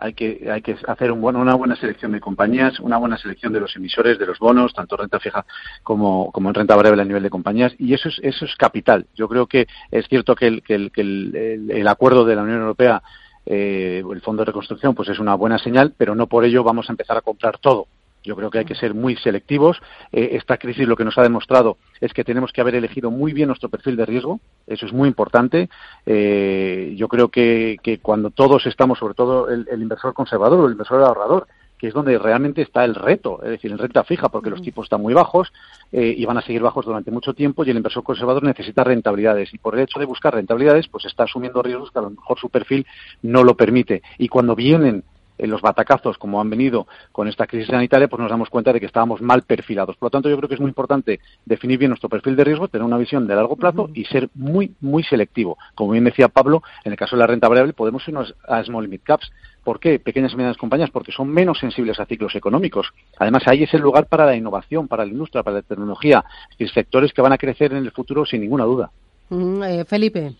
hay 0.00 0.14
que, 0.14 0.48
hay 0.50 0.62
que 0.62 0.76
hacer 0.86 1.12
un 1.12 1.20
una 1.20 1.54
buena 1.54 1.76
selección 1.76 2.12
de 2.12 2.20
compañías, 2.20 2.80
una 2.80 2.96
buena 2.96 3.18
selección 3.18 3.52
de 3.52 3.60
los 3.60 3.76
emisores, 3.76 4.18
de 4.18 4.26
los 4.26 4.38
bonos, 4.38 4.72
tanto 4.72 4.96
renta 4.96 5.20
fija 5.20 5.44
como, 5.82 6.32
en 6.34 6.54
renta 6.54 6.74
variable 6.74 7.02
a 7.02 7.04
nivel 7.04 7.22
de 7.22 7.30
compañías, 7.30 7.74
y 7.78 7.92
eso 7.92 8.08
es, 8.08 8.18
eso 8.22 8.44
es 8.46 8.56
capital. 8.56 9.06
Yo 9.14 9.28
creo 9.28 9.46
que 9.46 9.66
es 9.90 10.08
cierto 10.08 10.34
que 10.34 10.46
el, 10.46 10.62
el, 10.96 11.88
acuerdo 11.88 12.24
de 12.24 12.34
la 12.34 12.42
Unión 12.42 12.60
Europea 12.60 13.02
eh, 13.46 14.02
el 14.10 14.20
Fondo 14.20 14.42
de 14.42 14.46
Reconstrucción 14.46 14.94
pues 14.94 15.08
es 15.08 15.18
una 15.18 15.34
buena 15.34 15.58
señal, 15.58 15.92
pero 15.96 16.14
no 16.14 16.26
por 16.26 16.44
ello 16.44 16.64
vamos 16.64 16.88
a 16.88 16.92
empezar 16.92 17.16
a 17.16 17.22
comprar 17.22 17.58
todo. 17.58 17.86
Yo 18.22 18.36
creo 18.36 18.50
que 18.50 18.58
hay 18.58 18.64
que 18.64 18.74
ser 18.74 18.94
muy 18.94 19.16
selectivos. 19.16 19.80
Eh, 20.12 20.30
esta 20.32 20.58
crisis 20.58 20.86
lo 20.86 20.96
que 20.96 21.04
nos 21.04 21.16
ha 21.18 21.22
demostrado 21.22 21.78
es 22.00 22.12
que 22.12 22.24
tenemos 22.24 22.52
que 22.52 22.60
haber 22.60 22.74
elegido 22.74 23.10
muy 23.10 23.32
bien 23.32 23.48
nuestro 23.48 23.68
perfil 23.68 23.96
de 23.96 24.06
riesgo. 24.06 24.40
Eso 24.66 24.86
es 24.86 24.92
muy 24.92 25.08
importante. 25.08 25.70
Eh, 26.04 26.94
yo 26.96 27.08
creo 27.08 27.28
que, 27.28 27.78
cuando 28.02 28.30
todos 28.30 28.66
estamos, 28.66 28.98
sobre 28.98 29.14
todo 29.14 29.48
el, 29.48 29.66
inversor 29.80 30.12
conservador 30.12 30.60
o 30.60 30.66
el 30.66 30.72
inversor 30.72 31.02
ahorrador, 31.02 31.46
que 31.78 31.88
es 31.88 31.94
donde 31.94 32.18
realmente 32.18 32.60
está 32.60 32.84
el 32.84 32.94
reto, 32.94 33.42
es 33.42 33.48
decir, 33.48 33.70
en 33.70 33.78
renta 33.78 34.04
fija, 34.04 34.28
porque 34.28 34.50
los 34.50 34.60
tipos 34.60 34.84
están 34.84 35.00
muy 35.00 35.14
bajos 35.14 35.50
eh, 35.92 36.14
y 36.14 36.26
van 36.26 36.36
a 36.36 36.42
seguir 36.42 36.60
bajos 36.60 36.84
durante 36.84 37.10
mucho 37.10 37.32
tiempo 37.32 37.64
y 37.64 37.70
el 37.70 37.78
inversor 37.78 38.02
conservador 38.02 38.42
necesita 38.42 38.84
rentabilidades 38.84 39.54
y 39.54 39.56
por 39.58 39.74
el 39.74 39.84
hecho 39.84 39.98
de 39.98 40.04
buscar 40.04 40.34
rentabilidades, 40.34 40.88
pues 40.88 41.06
está 41.06 41.24
asumiendo 41.24 41.62
riesgos 41.62 41.90
que 41.90 41.98
a 41.98 42.02
lo 42.02 42.10
mejor 42.10 42.38
su 42.38 42.50
perfil 42.50 42.86
no 43.22 43.44
lo 43.44 43.54
permite. 43.56 44.02
Y 44.18 44.28
cuando 44.28 44.54
vienen 44.54 45.04
los 45.46 45.60
batacazos 45.60 46.18
como 46.18 46.40
han 46.40 46.50
venido 46.50 46.86
con 47.12 47.28
esta 47.28 47.46
crisis 47.46 47.68
sanitaria, 47.68 48.08
pues 48.08 48.20
nos 48.20 48.30
damos 48.30 48.50
cuenta 48.50 48.72
de 48.72 48.80
que 48.80 48.86
estábamos 48.86 49.20
mal 49.20 49.42
perfilados. 49.42 49.96
Por 49.96 50.06
lo 50.06 50.10
tanto, 50.10 50.28
yo 50.28 50.36
creo 50.36 50.48
que 50.48 50.54
es 50.54 50.60
muy 50.60 50.68
importante 50.68 51.20
definir 51.44 51.78
bien 51.78 51.90
nuestro 51.90 52.08
perfil 52.08 52.36
de 52.36 52.44
riesgo, 52.44 52.68
tener 52.68 52.84
una 52.84 52.98
visión 52.98 53.26
de 53.26 53.34
largo 53.34 53.56
plazo 53.56 53.90
y 53.94 54.04
ser 54.04 54.28
muy, 54.34 54.74
muy 54.80 55.02
selectivo. 55.02 55.58
Como 55.74 55.92
bien 55.92 56.04
decía 56.04 56.28
Pablo, 56.28 56.62
en 56.84 56.92
el 56.92 56.98
caso 56.98 57.16
de 57.16 57.20
la 57.20 57.26
renta 57.26 57.48
variable 57.48 57.72
podemos 57.72 58.06
irnos 58.06 58.34
a 58.48 58.62
small 58.64 58.88
mid 58.88 59.00
caps. 59.02 59.30
¿Por 59.64 59.78
qué? 59.78 59.98
Pequeñas 59.98 60.32
y 60.32 60.36
medianas 60.36 60.56
compañías, 60.56 60.90
porque 60.90 61.12
son 61.12 61.28
menos 61.28 61.58
sensibles 61.58 62.00
a 62.00 62.06
ciclos 62.06 62.34
económicos. 62.34 62.92
Además, 63.18 63.42
ahí 63.46 63.62
es 63.62 63.74
el 63.74 63.82
lugar 63.82 64.06
para 64.06 64.24
la 64.24 64.34
innovación, 64.34 64.88
para 64.88 65.04
la 65.04 65.10
industria, 65.10 65.42
para 65.42 65.56
la 65.56 65.62
tecnología, 65.62 66.24
y 66.58 66.66
sectores 66.68 67.12
que 67.12 67.20
van 67.20 67.32
a 67.32 67.38
crecer 67.38 67.72
en 67.72 67.84
el 67.84 67.90
futuro 67.90 68.24
sin 68.24 68.40
ninguna 68.40 68.64
duda. 68.64 68.90
Eh, 69.30 69.84
Felipe. 69.86 70.34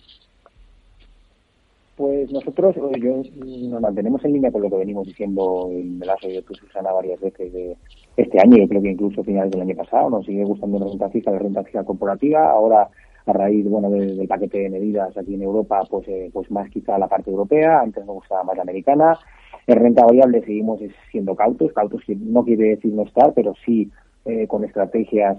Pues 2.01 2.33
nosotros 2.33 2.75
eh, 2.79 2.99
yo, 2.99 3.23
nos 3.69 3.81
mantenemos 3.83 4.25
en 4.25 4.33
línea 4.33 4.51
con 4.51 4.63
lo 4.63 4.71
que 4.71 4.77
venimos 4.77 5.07
diciendo, 5.07 5.69
me 5.71 6.07
la 6.07 6.15
has 6.15 6.25
oído 6.25 6.41
tú, 6.45 6.55
Susana, 6.55 6.93
varias 6.93 7.21
veces 7.21 7.53
de 7.53 7.77
este 8.17 8.41
año, 8.41 8.57
yo 8.57 8.67
creo 8.69 8.81
que 8.81 8.93
incluso 8.93 9.23
finales 9.23 9.51
del 9.51 9.61
año 9.61 9.77
pasado, 9.77 10.09
nos 10.09 10.25
sigue 10.25 10.43
gustando 10.45 10.79
la 10.79 10.87
renta 10.87 11.11
fija, 11.11 11.31
la 11.31 11.39
renta 11.39 11.63
fija 11.63 11.85
corporativa, 11.85 12.51
ahora 12.51 12.89
a 13.27 13.33
raíz 13.35 13.69
bueno 13.69 13.91
del, 13.91 14.27
paquete 14.27 14.61
de 14.61 14.71
medidas 14.71 15.15
aquí 15.15 15.35
en 15.35 15.43
Europa, 15.43 15.83
pues 15.91 16.09
eh, 16.09 16.31
pues 16.33 16.51
más 16.51 16.71
quizá 16.71 16.97
la 16.97 17.07
parte 17.07 17.31
europea, 17.31 17.81
antes 17.81 18.07
nos 18.07 18.15
gustaba 18.15 18.45
más 18.45 18.57
la 18.57 18.63
americana. 18.63 19.19
En 19.67 19.79
renta 19.79 20.07
variable 20.07 20.41
seguimos 20.41 20.81
siendo 21.11 21.37
cautos, 21.37 21.71
cautos 21.75 22.01
no 22.09 22.45
quiere 22.45 22.77
decir 22.77 22.95
no 22.95 23.03
estar, 23.03 23.35
pero 23.35 23.53
sí 23.67 23.91
eh, 24.25 24.47
con 24.47 24.65
estrategias 24.65 25.37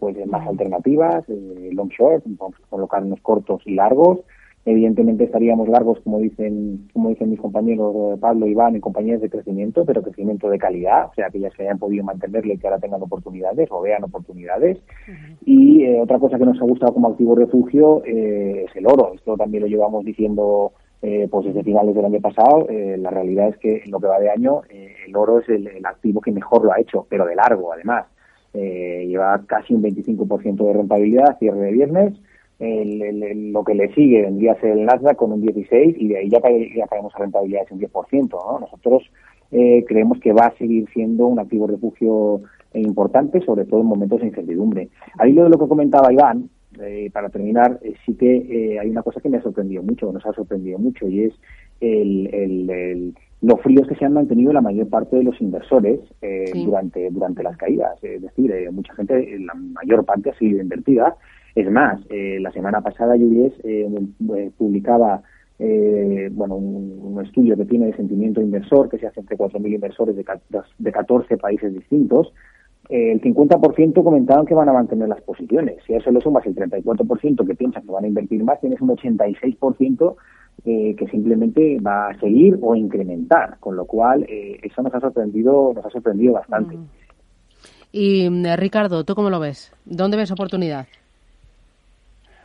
pues 0.00 0.26
más 0.26 0.44
alternativas, 0.44 1.24
long 1.28 1.90
short, 1.90 2.24
colocarnos 2.68 3.20
cortos 3.20 3.62
y 3.64 3.76
largos, 3.76 4.18
Evidentemente 4.66 5.24
estaríamos 5.24 5.68
largos, 5.70 6.00
como 6.00 6.18
dicen, 6.18 6.86
como 6.92 7.08
dicen 7.08 7.30
mis 7.30 7.40
compañeros 7.40 7.94
eh, 7.96 8.18
Pablo 8.20 8.46
y 8.46 8.50
Iván, 8.50 8.74
en 8.74 8.82
compañías 8.82 9.22
de 9.22 9.30
crecimiento, 9.30 9.86
pero 9.86 10.02
crecimiento 10.02 10.50
de 10.50 10.58
calidad, 10.58 11.06
o 11.06 11.14
sea, 11.14 11.28
aquellas 11.28 11.54
que 11.54 11.62
hayan 11.62 11.78
podido 11.78 12.04
mantenerlo 12.04 12.52
y 12.52 12.58
que 12.58 12.66
ahora 12.66 12.78
tengan 12.78 13.02
oportunidades 13.02 13.68
o 13.70 13.80
vean 13.80 14.04
oportunidades. 14.04 14.78
Y 15.46 15.84
eh, 15.84 15.98
otra 15.98 16.18
cosa 16.18 16.36
que 16.36 16.44
nos 16.44 16.60
ha 16.60 16.64
gustado 16.64 16.92
como 16.92 17.08
activo 17.08 17.34
refugio 17.34 18.04
eh, 18.04 18.66
es 18.68 18.76
el 18.76 18.86
oro. 18.86 19.14
Esto 19.14 19.34
también 19.36 19.62
lo 19.62 19.68
llevamos 19.68 20.04
diciendo 20.04 20.72
pues 21.30 21.46
desde 21.46 21.64
finales 21.64 21.94
del 21.94 22.04
año 22.04 22.20
pasado. 22.20 22.66
la 22.68 23.08
realidad 23.08 23.48
es 23.48 23.56
que 23.56 23.82
en 23.82 23.90
lo 23.90 24.00
que 24.00 24.06
va 24.06 24.20
de 24.20 24.28
año, 24.28 24.60
el 24.68 25.16
oro 25.16 25.38
es 25.38 25.48
el, 25.48 25.66
el, 25.66 25.86
activo 25.86 26.20
que 26.20 26.30
mejor 26.30 26.62
lo 26.62 26.74
ha 26.74 26.78
hecho, 26.78 27.06
pero 27.08 27.24
de 27.24 27.34
largo 27.36 27.72
además. 27.72 28.04
lleva 28.52 29.42
casi 29.46 29.72
un 29.72 29.82
25% 29.82 30.62
de 30.62 30.72
rentabilidad 30.74 31.38
cierre 31.38 31.58
de 31.58 31.72
viernes 31.72 32.20
el, 32.60 33.52
lo 33.52 33.64
que 33.64 33.74
le 33.74 33.92
sigue 33.94 34.22
vendría 34.22 34.52
a 34.52 34.60
ser 34.60 34.72
el 34.72 34.84
Nasdaq 34.84 35.16
con 35.16 35.32
un 35.32 35.40
16 35.40 35.96
y 35.98 36.08
de 36.08 36.18
ahí 36.18 36.28
ya, 36.28 36.40
ya 36.76 36.86
caemos 36.86 37.14
a 37.14 37.18
rentabilidades 37.18 37.70
en 37.72 37.80
10%. 37.80 38.30
¿no? 38.30 38.60
Nosotros 38.60 39.02
eh, 39.50 39.84
creemos 39.88 40.20
que 40.20 40.32
va 40.32 40.46
a 40.46 40.58
seguir 40.58 40.88
siendo 40.92 41.26
un 41.26 41.38
activo 41.38 41.66
refugio 41.66 42.42
importante, 42.74 43.40
sobre 43.40 43.64
todo 43.64 43.80
en 43.80 43.86
momentos 43.86 44.20
de 44.20 44.28
incertidumbre. 44.28 44.88
Al 45.18 45.30
hilo 45.30 45.44
de 45.44 45.50
lo 45.50 45.58
que 45.58 45.68
comentaba 45.68 46.12
Iván, 46.12 46.50
eh, 46.80 47.10
para 47.12 47.30
terminar, 47.30 47.80
eh, 47.82 47.94
sí 48.06 48.14
que 48.14 48.78
hay 48.80 48.88
una 48.88 49.02
cosa 49.02 49.20
que 49.20 49.28
me 49.28 49.38
ha 49.38 49.42
sorprendido 49.42 49.82
mucho, 49.82 50.12
nos 50.12 50.24
ha 50.24 50.32
sorprendido 50.32 50.78
mucho, 50.78 51.08
y 51.08 51.24
es 51.24 51.34
el, 51.80 52.32
el, 52.32 53.14
los 53.40 53.60
fríos 53.60 53.88
que 53.88 53.96
se 53.96 54.04
han 54.04 54.12
mantenido 54.12 54.52
la 54.52 54.60
mayor 54.60 54.88
parte 54.88 55.16
de 55.16 55.24
los 55.24 55.40
inversores 55.40 55.98
durante, 56.54 57.10
durante 57.10 57.42
las 57.42 57.56
caídas. 57.56 57.98
Es 58.04 58.22
decir, 58.22 58.52
mucha 58.70 58.94
gente, 58.94 59.38
la 59.40 59.54
mayor 59.54 60.04
parte 60.04 60.30
ha 60.30 60.38
sido 60.38 60.60
invertida 60.60 61.16
es 61.54 61.70
más, 61.70 62.00
eh, 62.10 62.38
la 62.40 62.52
semana 62.52 62.80
pasada 62.80 63.14
UBS 63.16 63.54
eh, 63.64 63.88
eh, 64.36 64.50
publicaba 64.56 65.22
bueno, 66.32 66.56
un, 66.56 67.20
estudio 67.22 67.54
que 67.54 67.66
tiene 67.66 67.86
de 67.86 67.96
sentimiento 67.96 68.40
inversor, 68.40 68.88
que 68.88 68.96
se 68.96 69.06
hace 69.06 69.20
entre 69.20 69.36
4.000 69.36 69.74
inversores 69.74 70.16
de, 70.16 70.24
de 70.78 70.92
14 70.92 71.36
países 71.36 71.74
distintos. 71.74 72.32
el 72.88 73.20
50% 73.20 74.02
comentaban 74.02 74.46
que 74.46 74.54
van 74.54 74.70
a 74.70 74.72
mantener 74.72 75.10
las 75.10 75.20
posiciones. 75.20 75.76
Si 75.86 75.92
a 75.92 75.98
eso 75.98 76.10
le 76.12 76.22
sumas 76.22 76.46
el 76.46 76.54
34% 76.54 77.46
que 77.46 77.54
piensan 77.54 77.82
que 77.82 77.92
van 77.92 78.04
a 78.04 78.08
invertir 78.08 78.42
más, 78.42 78.58
tienes 78.58 78.80
un 78.80 78.88
86% 78.88 80.14
que 80.64 81.08
simplemente 81.10 81.78
va 81.80 82.08
a 82.08 82.18
seguir 82.20 82.58
o 82.62 82.74
incrementar, 82.74 83.58
con 83.60 83.76
lo 83.76 83.84
cual 83.84 84.24
eso 84.30 84.82
nos 84.82 84.94
ha 84.94 85.00
sorprendido, 85.00 85.72
nos 85.74 85.84
ha 85.84 85.90
sorprendido 85.90 86.32
bastante. 86.32 86.74
Mm. 86.78 86.86
Y 87.92 88.30
Ricardo, 88.56 89.04
¿tú 89.04 89.14
cómo 89.14 89.28
lo 89.28 89.40
ves? 89.40 89.74
¿Dónde 89.84 90.16
ves 90.16 90.30
oportunidad? 90.30 90.86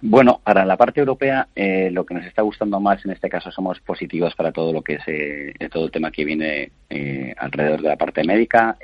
Bueno, 0.07 0.39
para 0.43 0.65
la 0.65 0.77
parte 0.77 0.99
europea, 0.99 1.47
eh, 1.55 1.89
lo 1.91 2.05
que 2.05 2.13
nos 2.13 2.25
está 2.25 2.43
gustando 2.43 2.79
más 2.79 3.03
en 3.03 3.11
este 3.11 3.27
caso 3.27 3.49
somos 3.49 3.79
positivos 3.79 4.35
para 4.35 4.51
todo 4.51 4.71
lo 4.71 4.83
que 4.83 4.93
es 4.93 5.01
eh, 5.07 5.51
todo 5.71 5.85
el 5.85 5.91
tema 5.91 6.11
que 6.11 6.23
viene 6.23 6.69
eh, 6.91 7.33
alrededor 7.35 7.81
de 7.81 7.89
la 7.89 7.95
parte 7.95 8.23
médica, 8.23 8.77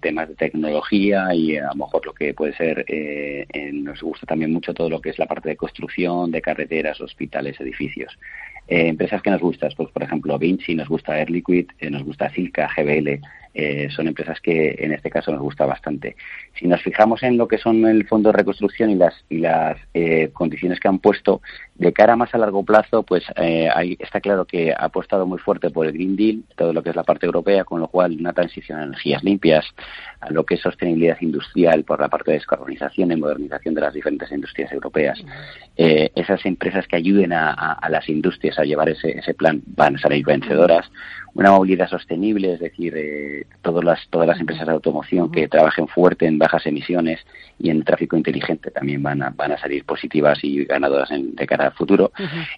temas 0.00 0.28
de 0.28 0.34
tecnología 0.34 1.32
y 1.32 1.56
a 1.58 1.68
lo 1.68 1.76
mejor 1.76 2.04
lo 2.04 2.12
que 2.12 2.34
puede 2.34 2.54
ser, 2.54 2.84
nos 3.72 4.02
gusta 4.02 4.26
también 4.26 4.52
mucho 4.52 4.74
todo 4.74 4.90
lo 4.90 5.00
que 5.00 5.10
es 5.10 5.18
la 5.20 5.26
parte 5.26 5.48
de 5.48 5.56
construcción, 5.56 6.32
de 6.32 6.42
carreteras, 6.42 7.00
hospitales, 7.00 7.60
edificios. 7.60 8.18
empresas 8.66 9.22
que 9.22 9.30
nos 9.30 9.40
gustan, 9.40 9.70
pues 9.76 9.90
por 9.90 10.02
ejemplo 10.02 10.40
Vinci, 10.40 10.74
nos 10.74 10.88
gusta 10.88 11.16
Air 11.20 11.30
Liquid, 11.30 11.66
nos 11.88 12.02
gusta 12.02 12.30
Silca, 12.30 12.68
GBL, 12.76 13.20
eh, 13.60 13.88
son 13.90 14.06
empresas 14.06 14.40
que 14.40 14.76
en 14.78 14.92
este 14.92 15.10
caso 15.10 15.32
nos 15.32 15.40
gusta 15.40 15.66
bastante. 15.66 16.14
Si 16.56 16.68
nos 16.68 16.80
fijamos 16.80 17.24
en 17.24 17.36
lo 17.36 17.48
que 17.48 17.58
son 17.58 17.84
el 17.86 18.06
fondo 18.06 18.28
de 18.28 18.38
reconstrucción 18.38 18.88
y 18.88 18.94
las, 18.94 19.24
y 19.28 19.38
las 19.38 19.76
eh, 19.94 20.30
condiciones 20.32 20.78
que 20.78 20.86
han 20.86 21.00
puesto, 21.00 21.42
de 21.74 21.92
cara 21.92 22.14
más 22.14 22.32
a 22.36 22.38
largo 22.38 22.64
plazo, 22.64 23.02
pues 23.02 23.24
eh, 23.34 23.68
ahí 23.74 23.96
está 23.98 24.20
claro 24.20 24.44
que 24.44 24.70
ha 24.70 24.84
apostado 24.84 25.26
muy 25.26 25.40
fuerte 25.40 25.70
por 25.70 25.86
el 25.86 25.92
Green 25.92 26.14
Deal, 26.14 26.44
todo 26.56 26.72
lo 26.72 26.84
que 26.84 26.90
es 26.90 26.96
la 26.96 27.02
parte 27.02 27.26
europea, 27.26 27.64
con 27.64 27.80
lo 27.80 27.88
cual 27.88 28.16
una 28.20 28.32
transición 28.32 28.78
a 28.78 28.84
energías 28.84 29.24
limpias, 29.24 29.66
a 30.20 30.30
lo 30.30 30.46
que 30.46 30.54
es 30.54 30.60
sostenibilidad 30.60 31.20
industrial 31.20 31.82
por 31.82 32.00
la 32.00 32.08
parte 32.08 32.30
de 32.30 32.36
descarbonización 32.36 33.10
y 33.10 33.16
modernización 33.16 33.74
de 33.74 33.80
las 33.80 33.92
diferentes 33.92 34.30
industrias 34.30 34.70
europeas. 34.70 35.20
esas 35.74 36.46
empresas 36.46 36.86
que 36.86 36.94
ayuden 36.94 37.32
a, 37.32 37.52
a, 37.52 37.88
las 37.90 38.08
industrias 38.08 38.56
a 38.60 38.64
llevar 38.64 38.88
ese, 38.88 39.18
ese 39.18 39.34
plan 39.34 39.62
van 39.66 39.96
a 39.96 39.98
salir 39.98 40.24
vencedoras 40.24 40.88
una 41.38 41.52
movilidad 41.52 41.88
sostenible, 41.88 42.54
es 42.54 42.60
decir, 42.60 42.94
eh, 42.96 43.46
todas 43.62 43.84
las 43.84 44.08
todas 44.08 44.26
las 44.26 44.40
empresas 44.40 44.66
de 44.66 44.72
automoción 44.72 45.30
que 45.30 45.48
trabajen 45.48 45.88
fuerte 45.88 46.26
en 46.26 46.38
bajas 46.38 46.66
emisiones 46.66 47.20
y 47.58 47.70
en 47.70 47.82
tráfico 47.82 48.16
inteligente 48.16 48.70
también 48.70 49.02
van 49.02 49.22
a, 49.22 49.30
van 49.30 49.52
a 49.52 49.58
salir 49.58 49.84
positivas 49.84 50.38
y 50.42 50.64
ganadoras 50.64 51.08
de 51.10 51.46
cara 51.46 51.66
al 51.66 51.72
futuro. 51.72 52.12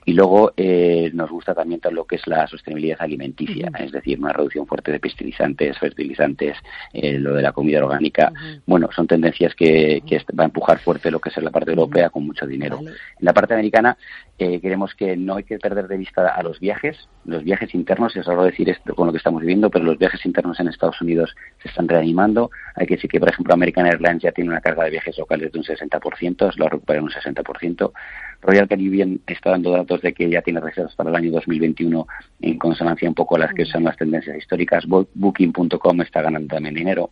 Y 0.05 0.13
luego 0.13 0.53
eh, 0.57 1.11
nos 1.15 1.31
gusta 1.31 1.55
también 1.55 1.81
todo 1.81 1.93
lo 1.93 2.05
que 2.05 2.17
es 2.17 2.27
la 2.27 2.47
sostenibilidad 2.47 2.99
alimenticia, 3.01 3.71
es 3.79 3.93
decir, 3.93 4.19
una 4.19 4.33
reducción 4.33 4.67
fuerte 4.67 4.93
de 4.93 5.01
pesticidantes, 5.01 5.79
fertilizantes, 5.79 6.57
eh, 6.93 7.19
lo 7.19 7.35
de 7.35 7.43
la 7.43 7.53
comida 7.53 7.83
orgánica. 7.83 8.33
Bueno, 8.67 8.89
son 8.95 9.07
tendencias 9.07 9.55
que, 9.55 10.03
que 10.07 10.19
va 10.39 10.45
a 10.45 10.47
empujar 10.47 10.79
fuerte 10.81 11.11
lo 11.11 11.19
que 11.19 11.31
es 11.31 11.37
la 11.39 11.51
parte 11.51 11.71
europea 11.71 12.11
con 12.11 12.27
mucho 12.27 12.47
dinero. 12.47 12.79
En 12.81 12.95
la 13.21 13.33
parte 13.33 13.55
americana 13.55 13.97
eh, 14.41 14.61
queremos 14.61 14.95
que 14.95 15.17
no 15.17 15.37
hay 15.37 15.45
que 15.45 15.59
perder 15.59 15.87
de 15.87 15.99
vista 15.99 16.27
a 16.29 16.43
los 16.43 16.59
viajes, 16.61 17.09
los 17.27 17.45
viajes 17.45 17.75
internos, 17.75 18.17
es 18.17 18.25
raro 18.25 18.45
decir 18.45 18.71
esto 18.71 18.95
con 18.95 19.07
lo 19.07 19.13
que 19.13 19.19
estamos 19.19 19.43
viviendo, 19.43 19.69
pero 19.69 19.85
los 19.85 19.99
viajes 19.99 20.25
internos 20.25 20.59
en 20.59 20.69
Estados 20.69 21.01
Unidos 21.03 21.35
se 21.63 21.69
están 21.69 21.87
reanimando. 21.87 22.51
Hay 22.75 22.87
que 22.87 22.95
decir 22.95 23.11
que, 23.11 23.21
por 23.21 23.29
ejemplo, 23.29 23.53
American 23.53 23.85
Airlines 23.85 24.23
ya 24.23 24.33
tiene 24.33 24.49
una 24.49 24.63
carga 24.63 24.85
de 24.85 24.91
viajes 24.91 25.19
locales 25.19 25.53
de 25.53 25.59
un 25.59 25.65
60%, 25.65 26.57
lo 26.57 26.67
ha 26.67 26.69
recuperado 26.71 27.05
un 27.05 27.13
60%. 27.13 27.93
Royal 28.41 28.69
Caribbean 28.69 29.21
está 29.27 29.51
dando 29.51 29.73
datos 29.73 30.01
de 30.01 30.15
que 30.15 30.31
ya 30.31 30.41
tiene 30.41 30.61
reservas 30.61 30.95
para 30.95 31.11
el 31.11 31.17
año 31.17 31.31
2021 31.33 32.07
en 32.41 32.59
consonancia 32.59 33.09
un 33.09 33.15
poco 33.15 33.37
a 33.37 33.41
las 33.41 33.53
que 33.53 33.67
son 33.67 33.85
las 33.85 33.97
tendencias 33.97 34.37
históricas. 34.37 34.87
Booking.com 34.87 36.01
está 36.01 36.23
ganando 36.23 36.55
también 36.55 36.75
dinero. 36.75 37.11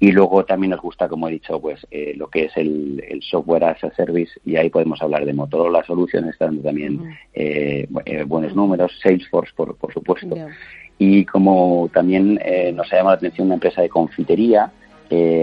Y 0.00 0.12
luego 0.12 0.44
también 0.44 0.72
nos 0.72 0.80
gusta, 0.80 1.08
como 1.08 1.28
he 1.28 1.32
dicho, 1.32 1.60
pues 1.60 1.86
eh, 1.90 2.14
lo 2.16 2.28
que 2.28 2.46
es 2.46 2.56
el, 2.56 3.02
software 3.22 3.64
as 3.64 3.82
a 3.84 3.94
service 3.94 4.32
y 4.44 4.56
ahí 4.56 4.68
podemos 4.68 5.00
hablar 5.00 5.24
de 5.24 5.32
Motorola 5.32 5.84
Solutions, 5.84 6.28
está 6.28 6.46
dando 6.46 6.62
también 6.62 7.16
eh, 7.32 7.86
eh, 8.04 8.24
buenos 8.24 8.54
números, 8.54 8.92
Salesforce, 9.02 9.52
por, 9.56 9.76
por 9.76 9.92
supuesto. 9.92 10.36
Y 10.98 11.24
como 11.24 11.88
también 11.92 12.38
nos 12.74 12.92
ha 12.92 12.96
llamado 12.96 13.16
la 13.16 13.18
atención 13.18 13.46
una 13.46 13.54
empresa 13.54 13.82
de 13.82 13.88
confitería 13.88 14.70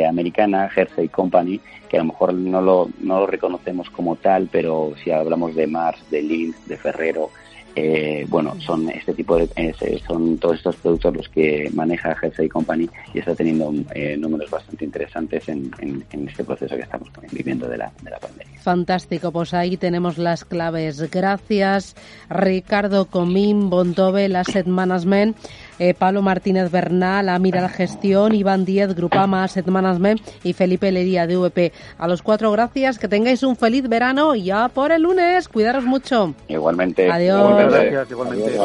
americana, 0.08 0.70
Hersey 0.76 1.08
Company, 1.08 1.60
que 1.90 1.98
a 1.98 2.02
lo 2.02 2.08
mejor 2.08 2.34
no 2.34 2.62
lo, 2.62 2.90
no 3.00 3.22
lo 3.22 3.28
reconocemos 3.28 3.90
como 3.90 4.16
tal, 4.16 4.50
pero 4.52 4.94
si 5.04 5.12
hablamos 5.12 5.56
de 5.56 5.68
Mars, 5.68 6.04
de 6.10 6.22
Lindt, 6.22 6.58
de 6.66 6.78
Ferrero, 6.78 7.30
eh, 7.76 8.26
bueno, 8.28 8.56
son 8.60 8.90
este 8.90 9.14
tipo 9.14 9.38
de, 9.38 9.50
eh, 9.56 10.02
son 10.06 10.38
todos 10.38 10.58
estos 10.58 10.76
productos 10.78 11.16
los 11.16 11.30
que 11.30 11.70
maneja 11.74 12.16
Jersey 12.16 12.50
Company 12.50 12.90
y 13.14 13.20
está 13.20 13.36
teniendo 13.36 13.74
eh, 13.94 14.18
números 14.18 14.50
bastante 14.50 14.86
interesantes 14.86 15.48
en, 15.48 15.72
este 16.12 16.44
proceso 16.44 16.76
que 16.76 16.82
estamos 16.82 17.10
viviendo 17.32 17.68
de 17.68 17.78
la, 17.78 17.92
de 18.02 18.10
la 18.10 18.20
pandemia. 18.20 18.60
Fantástico, 18.60 19.32
pues 19.32 19.54
ahí 19.54 19.78
tenemos 19.78 20.18
las 20.18 20.46
claves. 20.46 21.10
Gracias, 21.10 21.96
Ricardo 22.30 23.06
Comín, 23.06 23.70
Bontobel, 23.70 24.36
Asset 24.36 24.68
Management. 24.68 25.36
Eh, 25.84 25.96
Pablo 25.96 26.22
Martínez 26.22 26.70
Bernal, 26.70 27.28
Amira 27.28 27.60
la 27.60 27.68
Gestión, 27.68 28.36
Iván 28.36 28.66
Díez, 28.66 28.94
Grupama 28.94 29.44
Asset 29.44 29.66
Management 29.66 30.22
y 30.44 30.54
Felipe 30.54 30.92
Lería 30.92 31.26
de 31.26 31.38
VP. 31.38 31.72
A 31.98 32.08
los 32.08 32.22
cuatro, 32.22 32.52
gracias, 32.52 33.00
que 33.00 33.08
tengáis 33.08 33.42
un 33.42 33.56
feliz 33.56 33.90
verano 33.90 34.36
y 34.36 34.44
ya 34.44 34.68
por 34.68 34.92
el 34.92 35.02
lunes. 35.02 35.48
Cuidaros 35.48 35.84
mucho. 35.84 36.36
Igualmente. 36.48 37.10
Adiós. 37.12 37.72
Gracias, 37.72 38.12
igualmente. 38.12 38.60